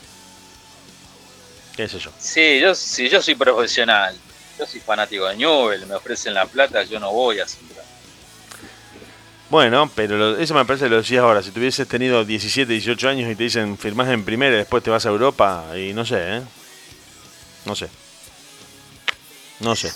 [1.79, 2.11] ¿Qué sé yo?
[2.19, 4.13] Sí, yo, sí, yo soy profesional.
[4.59, 7.85] Yo soy fanático de Newell, me ofrecen la plata, yo no voy a Central.
[9.49, 11.41] Bueno, pero lo- eso me parece que lo decías ahora.
[11.41, 14.91] Si tuvieses tenido 17, 18 años y te dicen firmás en primera y después te
[14.91, 16.43] vas a Europa, y no sé, ¿eh?
[17.65, 17.89] No sé.
[19.61, 19.93] No sé.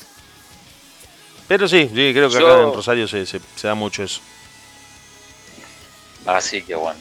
[1.49, 4.21] Pero sí, sí creo que acá en Rosario se, se- se da mucho eso.
[6.27, 7.01] Así que bueno.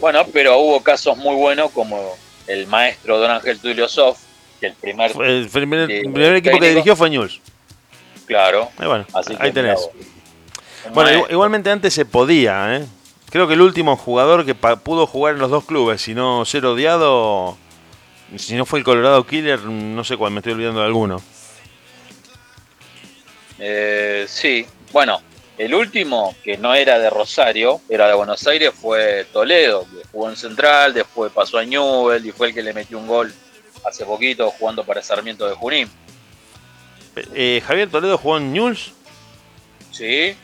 [0.00, 2.16] Bueno, pero hubo casos muy buenos como
[2.52, 4.18] el maestro Don Ángel Tulio Sof,
[4.60, 7.40] que el primer, El primer, Sí, el primer equipo que dirigió fue Newell's.
[8.26, 8.68] claro.
[8.80, 9.80] Eh, bueno, Así ahí tenés.
[10.92, 11.32] Bueno, maestro.
[11.32, 12.84] igualmente antes se podía, ¿eh?
[13.30, 16.66] Creo que el último jugador que pudo jugar en los dos clubes, si no ser
[16.66, 17.56] odiado,
[18.36, 21.22] si no fue el Colorado Killer, no sé cuál, me estoy olvidando de alguno.
[23.58, 25.22] Eh, sí, bueno,
[25.56, 30.28] el último que no era de Rosario, era de Buenos Aires, fue Toledo, que jugó
[30.30, 33.32] en Central, después pasó a Newell y fue el que le metió un gol
[33.84, 35.90] hace poquito jugando para Sarmiento de Junín.
[37.34, 38.92] Eh, Javier Toledo jugó en Newell's.
[39.90, 40.36] Sí.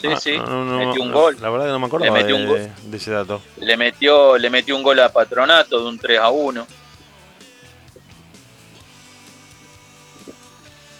[0.00, 1.36] Sí, Ah, sí, no, no, no, metió un gol.
[1.40, 3.40] La verdad que no me acuerdo de- de ese dato.
[3.58, 6.66] Le metió, le metió un gol a Patronato de un 3 a 1.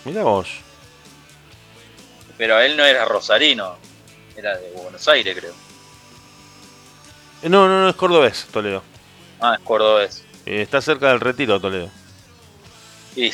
[0.04, 0.48] Mira vos.
[2.38, 3.76] Pero él no era rosarino,
[4.36, 5.52] era de Buenos Aires, creo.
[7.42, 8.82] No, no, no, es cordobés, Toledo.
[9.40, 10.24] Ah, es cordobés.
[10.46, 11.90] Eh, está cerca del retiro, Toledo.
[13.16, 13.30] Y,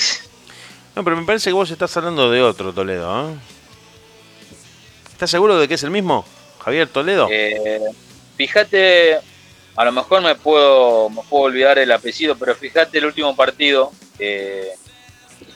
[0.97, 3.35] No, pero me parece que vos estás hablando de otro Toledo, ¿eh?
[5.13, 6.25] ¿Estás seguro de que es el mismo?
[6.61, 7.29] Javier Toledo.
[7.31, 7.81] eh,
[8.37, 9.19] fíjate,
[9.77, 13.93] a lo mejor me puedo, me puedo olvidar el apellido, pero fíjate el último partido,
[14.19, 14.71] eh,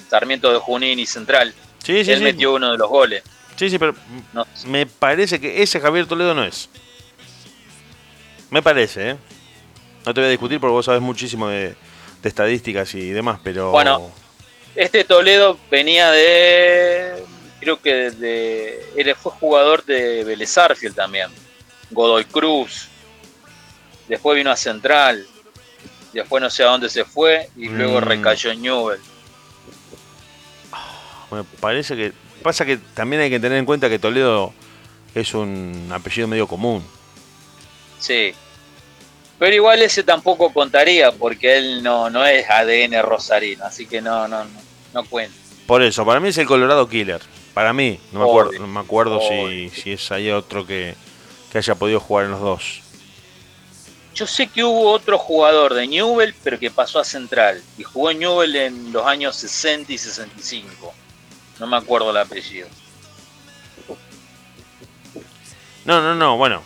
[0.09, 1.55] Sarmiento de Junín y Central.
[1.83, 2.25] sí, sí, él sí.
[2.25, 3.23] metió uno de los goles.
[3.57, 3.95] Sí, sí, pero
[4.33, 6.69] No, me parece que ese Javier Toledo no es.
[8.53, 9.17] Me parece, ¿eh?
[10.05, 11.75] No te voy a discutir porque vos sabés muchísimo de,
[12.23, 13.71] de estadísticas y demás, pero...
[13.71, 14.11] Bueno.
[14.75, 17.23] Este Toledo venía de.
[17.61, 18.91] Creo que de.
[18.97, 21.29] Él fue jugador de Vélez Arfield también.
[21.91, 22.89] Godoy Cruz.
[24.09, 25.27] Después vino a Central.
[26.13, 27.49] Después no sé a dónde se fue.
[27.57, 28.05] Y luego Mm.
[28.05, 29.01] recayó en Newell.
[31.31, 32.13] Me parece que...
[32.43, 34.53] Pasa que también hay que tener en cuenta que Toledo
[35.15, 36.83] es un apellido medio común.
[37.99, 38.35] Sí.
[39.43, 43.65] Pero igual ese tampoco contaría porque él no, no es ADN rosarino.
[43.65, 44.61] Así que no, no, no,
[44.95, 45.35] no cuenta.
[45.67, 47.21] Por eso, para mí es el Colorado Killer.
[47.53, 50.95] Para mí, no me acuerdo, no me acuerdo si, si es ahí otro que,
[51.51, 52.83] que haya podido jugar en los dos.
[54.15, 57.61] Yo sé que hubo otro jugador de Newell, pero que pasó a Central.
[57.77, 60.95] Y jugó en Newell en los años 60 y 65.
[61.59, 62.69] No me acuerdo el apellido.
[65.85, 66.63] No, no, no, bueno.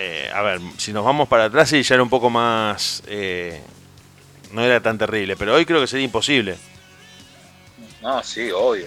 [0.00, 3.02] Eh, a ver, si nos vamos para atrás y ya era un poco más...
[3.08, 3.60] eh,
[4.52, 6.56] no era tan terrible, pero hoy creo que sería imposible.
[8.00, 8.86] No, sí, obvio.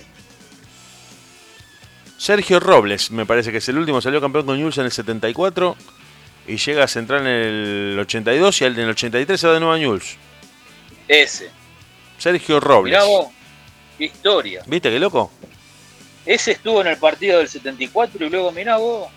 [2.18, 5.76] Sergio Robles, me parece que es el último, salió campeón con Newell's en el 74
[6.48, 9.74] y llega a Central en el 82 y en el 83 se va de nuevo
[9.74, 10.16] a Newell's.
[11.10, 11.50] Ese.
[12.18, 12.94] Sergio Robles.
[12.94, 13.28] Mirá vos,
[13.98, 14.64] qué historia.
[14.66, 15.30] ¿Viste qué loco?
[16.26, 19.10] Ese estuvo en el partido del 74 y luego mirá vos.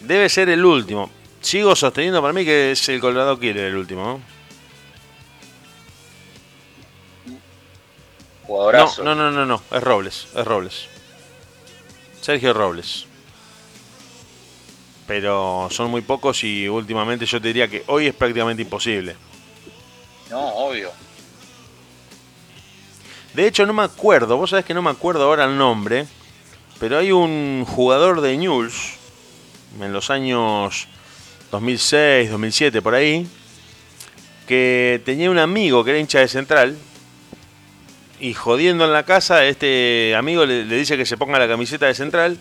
[0.00, 1.10] Debe ser el último.
[1.40, 4.04] Sigo sosteniendo para mí que es el Colorado Killer el último.
[4.04, 4.20] ¿no?
[7.32, 7.38] No,
[8.46, 9.02] Jugadorazo.
[9.04, 10.88] no, no, no, no, es Robles, es Robles.
[12.20, 13.06] Sergio Robles.
[15.06, 19.16] Pero son muy pocos y últimamente yo te diría que hoy es prácticamente imposible.
[20.30, 20.90] No, obvio.
[23.34, 26.06] De hecho, no me acuerdo, vos sabés que no me acuerdo ahora el nombre,
[26.78, 29.01] pero hay un jugador de Newell's
[29.80, 30.88] en los años
[31.50, 33.26] 2006, 2007, por ahí,
[34.46, 36.76] que tenía un amigo que era hincha de Central
[38.20, 41.86] y jodiendo en la casa, este amigo le, le dice que se ponga la camiseta
[41.86, 42.38] de Central,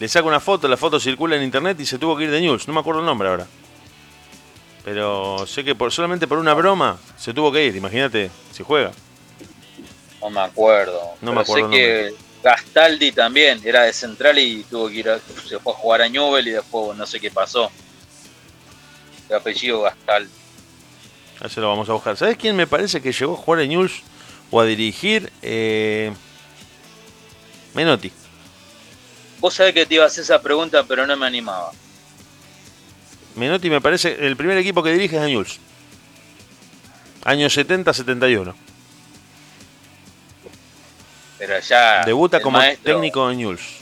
[0.00, 2.40] le saca una foto, la foto circula en internet y se tuvo que ir de
[2.40, 3.46] Newell's, no me acuerdo el nombre ahora.
[4.84, 8.92] Pero sé que por, solamente por una broma se tuvo que ir, imagínate, si juega.
[10.20, 11.00] No me acuerdo.
[11.20, 12.14] No me acuerdo Sé que
[12.44, 16.08] Gastaldi también era de central y tuvo que ir a, se fue a jugar a
[16.10, 17.72] Newell y después no sé qué pasó.
[19.26, 20.30] De apellido Gastaldi.
[21.40, 22.18] A Eso lo vamos a buscar.
[22.18, 24.02] ¿Sabes quién me parece que llegó a jugar en News
[24.50, 25.32] o a dirigir?
[25.40, 26.12] Eh,
[27.72, 28.12] Menotti.
[29.40, 31.72] Vos sabés que te iba a hacer esa pregunta, pero no me animaba.
[33.36, 35.58] Menotti me parece el primer equipo que dirige es a News.
[37.24, 38.54] Año 70-71.
[41.38, 42.04] Pero ya.
[42.04, 43.80] Debuta como maestro, técnico en News.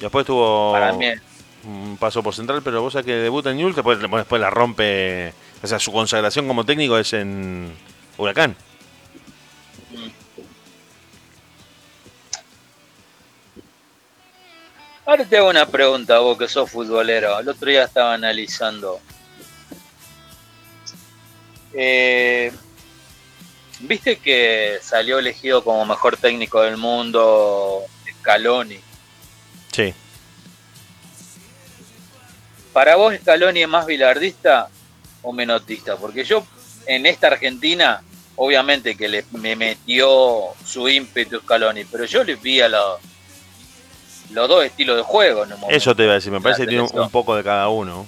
[0.00, 1.06] Después tuvo Para mí,
[1.64, 5.32] un paso por central, pero vos sabés que debuta en News, después, después la rompe.
[5.62, 7.72] O sea, su consagración como técnico es en
[8.18, 8.56] Huracán.
[15.06, 17.38] Ahora te hago una pregunta, vos que sos futbolero.
[17.38, 19.00] El otro día estaba analizando.
[21.72, 22.52] Eh,
[23.80, 27.82] ¿Viste que salió elegido como mejor técnico del mundo
[28.20, 28.80] Scaloni?
[29.72, 29.92] Sí.
[32.72, 34.68] ¿Para vos Scaloni es más bilardista
[35.22, 35.96] o menotista?
[35.96, 36.46] Porque yo
[36.86, 38.02] en esta Argentina,
[38.36, 43.00] obviamente que le, me metió su ímpetu Scaloni, pero yo le vi a los,
[44.30, 45.44] los dos estilos de juego.
[45.44, 45.76] En un momento.
[45.76, 48.06] Eso te iba a decir, me parece que tiene un poco de cada uno.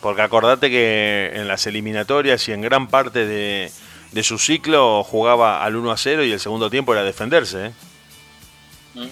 [0.00, 3.70] Porque acordate que en las eliminatorias y en gran parte de,
[4.12, 7.66] de su ciclo jugaba al 1 a 0 y el segundo tiempo era defenderse.
[7.66, 7.72] ¿eh?
[8.94, 9.08] Mm.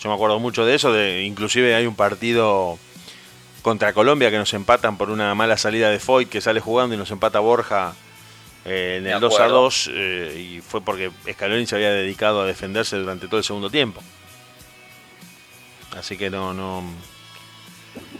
[0.00, 2.78] Yo me acuerdo mucho de eso, de inclusive hay un partido
[3.62, 6.98] contra Colombia que nos empatan por una mala salida de Foyt que sale jugando y
[6.98, 7.94] nos empata Borja
[8.64, 9.62] eh, en el 2 a acuerdo.
[9.62, 13.70] 2 eh, y fue porque Scaloni se había dedicado a defenderse durante todo el segundo
[13.70, 14.02] tiempo.
[15.96, 16.82] Así que no, no,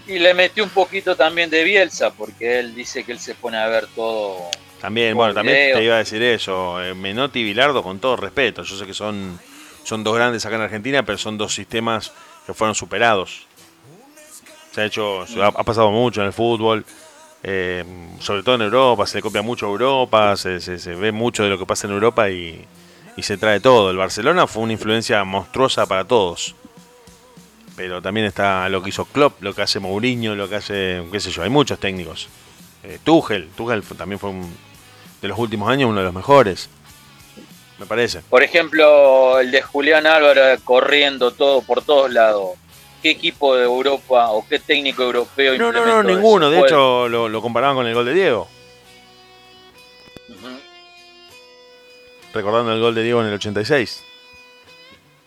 [0.06, 3.56] Y le metió un poquito también de Bielsa, porque él dice que él se pone
[3.56, 4.36] a ver todo.
[4.80, 5.78] También, bueno, también video.
[5.78, 6.82] te iba a decir eso.
[6.82, 8.62] eh, Menotti y Bilardo, con todo respeto.
[8.62, 9.40] Yo sé que son,
[9.82, 12.12] son dos grandes acá en Argentina, pero son dos sistemas
[12.46, 13.46] que fueron superados.
[14.72, 16.84] Se ha hecho, se ha, ha pasado mucho en el fútbol,
[17.42, 17.84] eh,
[18.20, 19.06] sobre todo en Europa.
[19.06, 21.86] Se le copia mucho a Europa, se, se- se ve mucho de lo que pasa
[21.86, 22.62] en Europa y,
[23.16, 23.90] y se trae todo.
[23.90, 26.54] El Barcelona fue una influencia monstruosa para todos.
[27.76, 31.18] Pero también está lo que hizo Klopp, lo que hace Mourinho, lo que hace, qué
[31.18, 32.28] sé yo, hay muchos técnicos.
[32.84, 34.54] Eh, Tuchel, Tuchel también fue un,
[35.20, 36.68] de los últimos años uno de los mejores.
[37.78, 38.20] Me parece.
[38.30, 42.50] Por ejemplo, el de Julián Álvarez corriendo todo por todos lados.
[43.02, 46.50] ¿Qué equipo de Europa o qué técnico europeo No, no, no, ninguno.
[46.50, 48.48] De hecho, lo, lo comparaban con el gol de Diego.
[52.32, 54.02] Recordando el gol de Diego en el 86.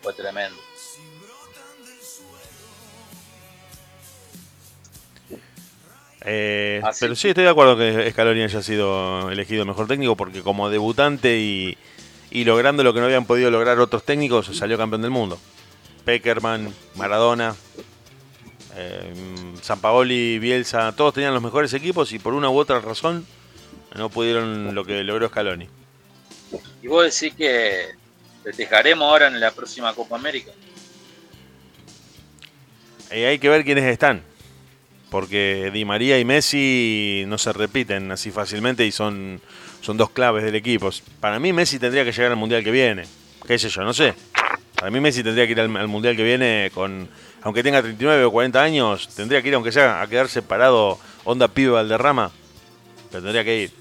[0.02, 0.67] Fue tremendo.
[6.24, 6.98] Eh, Así.
[7.00, 11.38] pero sí, estoy de acuerdo que Scaloni haya sido elegido mejor técnico porque como debutante
[11.38, 11.78] y,
[12.30, 15.38] y logrando lo que no habían podido lograr otros técnicos, salió campeón del mundo.
[16.04, 17.54] Peckerman, Maradona,
[18.76, 19.12] eh,
[19.60, 23.26] Sampaoli, Bielsa, todos tenían los mejores equipos y por una u otra razón
[23.96, 25.68] no pudieron lo que logró Scaloni.
[26.82, 27.90] Y vos decís que
[28.42, 30.52] festejaremos ahora en la próxima Copa América.
[33.10, 34.22] Eh, hay que ver quiénes están.
[35.10, 39.40] Porque Di María y Messi no se repiten así fácilmente y son,
[39.80, 40.90] son dos claves del equipo.
[41.20, 43.04] Para mí Messi tendría que llegar al Mundial que viene.
[43.46, 43.82] ¿Qué sé yo?
[43.82, 44.14] No sé.
[44.74, 47.08] Para mí Messi tendría que ir al, al Mundial que viene con...
[47.42, 51.48] Aunque tenga 39 o 40 años, tendría que ir aunque sea a quedar separado onda
[51.48, 52.30] pibe Valderrama.
[53.10, 53.72] Pero tendría que ir.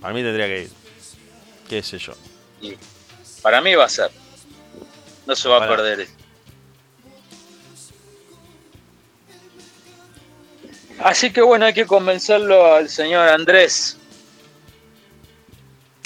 [0.00, 0.70] Para mí tendría que ir.
[1.68, 2.12] ¿Qué sé yo?
[2.60, 2.74] Y
[3.42, 4.10] para mí va a ser.
[5.26, 6.08] No se va Para- a perder.
[11.02, 13.96] Así que bueno, hay que convencerlo al señor Andrés.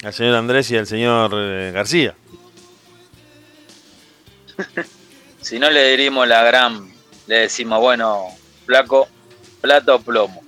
[0.03, 2.15] Al señor Andrés y al señor eh, García.
[5.41, 6.91] Si no le dirimos la gran,
[7.27, 8.29] le decimos, bueno,
[8.65, 9.07] flaco,
[9.61, 10.43] plata o plomo.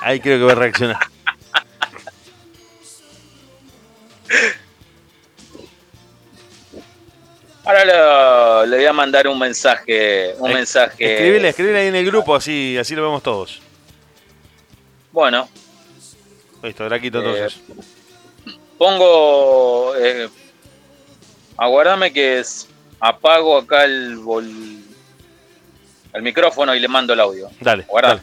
[0.00, 0.96] Ahí creo que va a reaccionar.
[7.64, 11.14] Ahora lo- le voy a mandar un mensaje, un Eh, mensaje.
[11.14, 13.60] Escribile, escribile ahí en el grupo, así, así lo vemos todos.
[15.12, 15.48] Bueno,
[16.62, 17.60] Listo, Draquito, Eh, entonces.
[18.78, 20.28] pongo, eh,
[21.58, 22.68] aguardame que es-
[23.00, 24.82] apago acá el, vol-
[26.14, 27.50] el micrófono y le mando el audio.
[27.60, 28.08] Dale, guarda.
[28.08, 28.22] dale.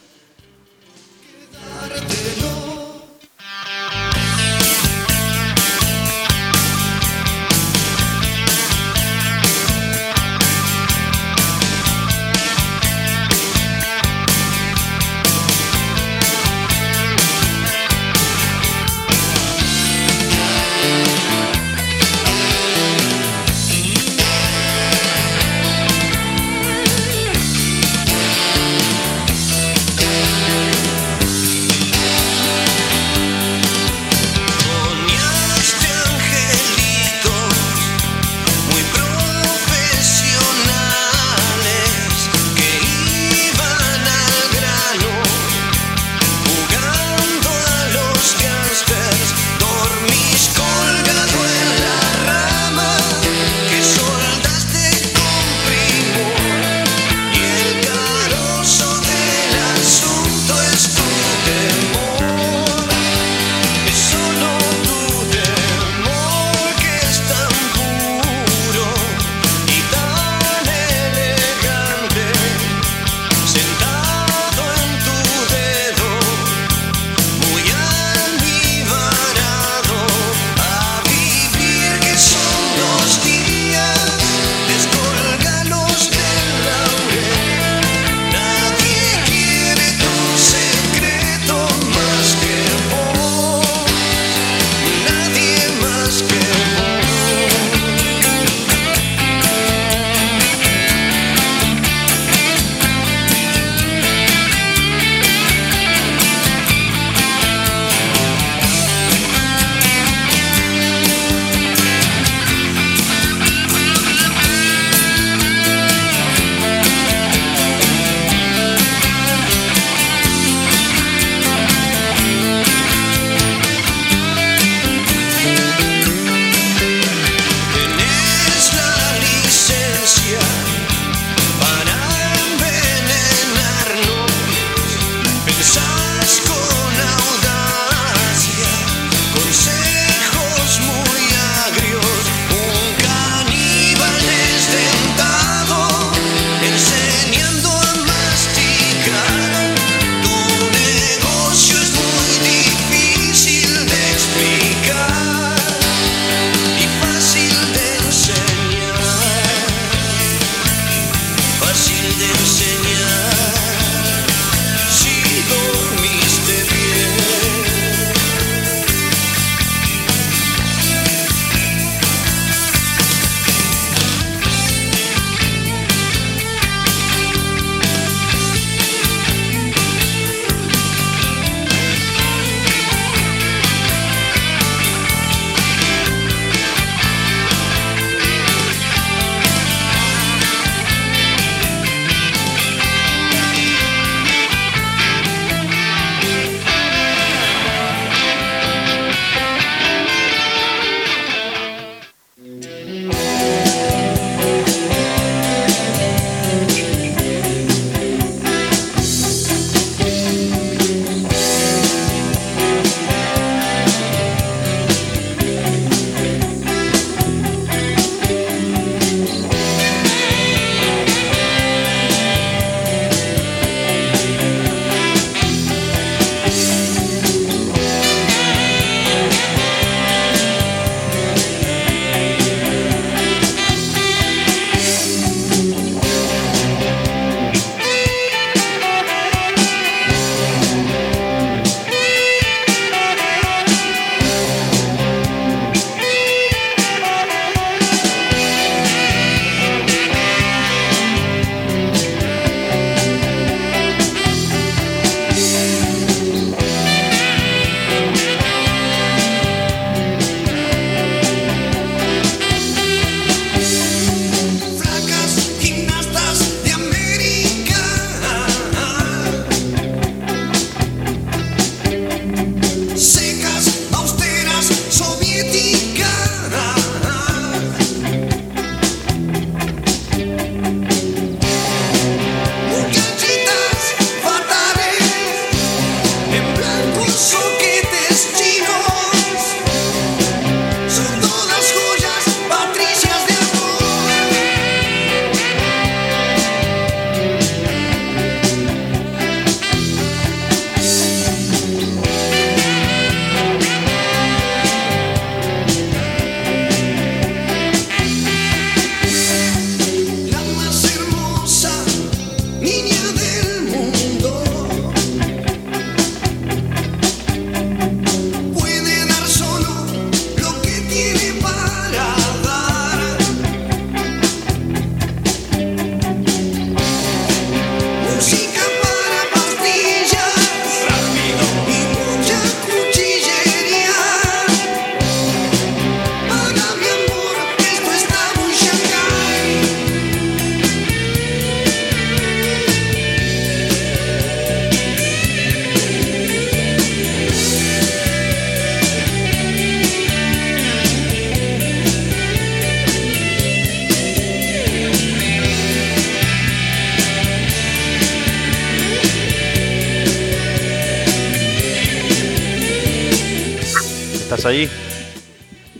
[364.51, 364.69] Ahí?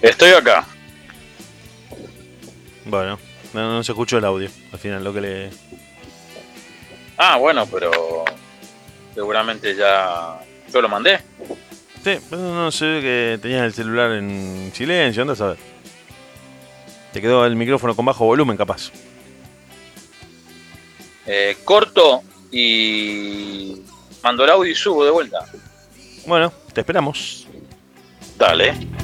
[0.02, 0.66] Estoy acá.
[2.86, 3.20] Bueno,
[3.54, 4.50] no, no se escuchó el audio.
[4.72, 5.50] Al final, lo que le.
[7.18, 8.26] Ah, bueno, pero
[9.14, 10.40] seguramente ya
[10.72, 11.20] yo lo mandé.
[12.04, 15.58] Sí, pero no sé que tenías el celular en silencio, anda a saber.
[17.14, 18.92] Te quedó el micrófono con bajo volumen, capaz.
[21.28, 23.84] Eh, corto y
[24.24, 25.46] mando el audio y subo de vuelta.
[26.26, 27.41] Bueno, te esperamos.
[28.42, 29.01] Dale.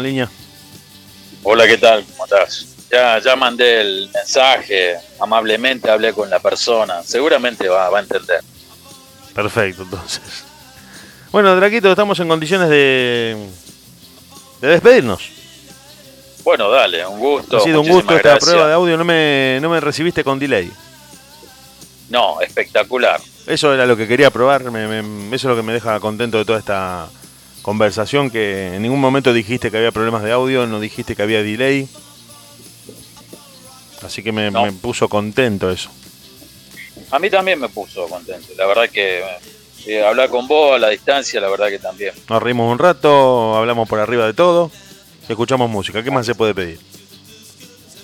[0.00, 0.28] Línea.
[1.42, 2.04] Hola, ¿qué tal?
[2.04, 2.66] ¿Cómo estás?
[2.90, 8.40] Ya, ya mandé el mensaje, amablemente hablé con la persona, seguramente va, va a entender.
[9.34, 10.44] Perfecto, entonces.
[11.32, 13.48] Bueno, Draquito, estamos en condiciones de,
[14.60, 15.30] de despedirnos.
[16.44, 17.56] Bueno, dale, un gusto.
[17.56, 18.50] ha sido un gusto esta gracias.
[18.50, 18.96] prueba de audio.
[18.98, 20.70] No me, no me recibiste con delay.
[22.10, 23.20] No, espectacular.
[23.46, 24.70] Eso era lo que quería probar.
[24.70, 27.08] me- me- eso es lo que me deja contento de toda esta
[27.62, 28.30] conversación.
[28.30, 31.88] Que en ningún momento dijiste que había problemas de audio, no dijiste que había delay.
[34.04, 34.64] Así que me, No.
[34.64, 35.90] me puso contento eso.
[37.10, 38.48] A mí también me puso contento.
[38.56, 39.22] La verdad que
[39.86, 42.12] eh, hablar con vos a la distancia, la verdad que también.
[42.28, 44.70] Nos reímos un rato, hablamos por arriba de todo
[45.32, 46.02] escuchamos música.
[46.02, 46.80] ¿Qué más se puede pedir?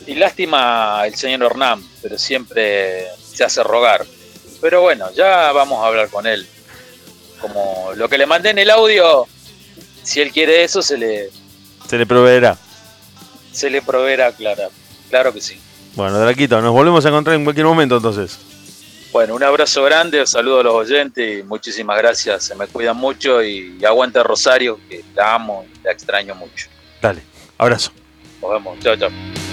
[0.06, 4.06] Y lástima el señor Hernán, pero siempre se hace rogar.
[4.60, 6.46] Pero bueno, ya vamos a hablar con él.
[7.40, 9.26] Como lo que le mandé en el audio,
[10.02, 11.30] si él quiere eso, se le,
[11.88, 12.56] Se le proveerá.
[13.52, 14.70] se le proveerá, claro.
[15.10, 15.58] Claro que sí.
[15.94, 18.38] Bueno, Draquito, nos volvemos a encontrar en cualquier momento entonces.
[19.10, 22.44] Bueno, un abrazo grande, un saludo a los oyentes y muchísimas gracias.
[22.44, 26.68] Se me cuidan mucho y, aguanta Rosario, que la amo y la extraño mucho.
[27.00, 27.22] Dale,
[27.56, 27.90] abrazo.
[28.42, 28.78] Nos vemos.
[28.80, 29.47] Chao, chao.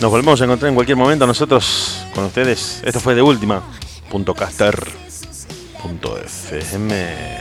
[0.00, 2.80] Nos volvemos a encontrar en cualquier momento nosotros con ustedes.
[2.84, 3.62] Esto fue de última.
[4.08, 4.78] Punto caster.
[5.82, 7.40] Punto FM.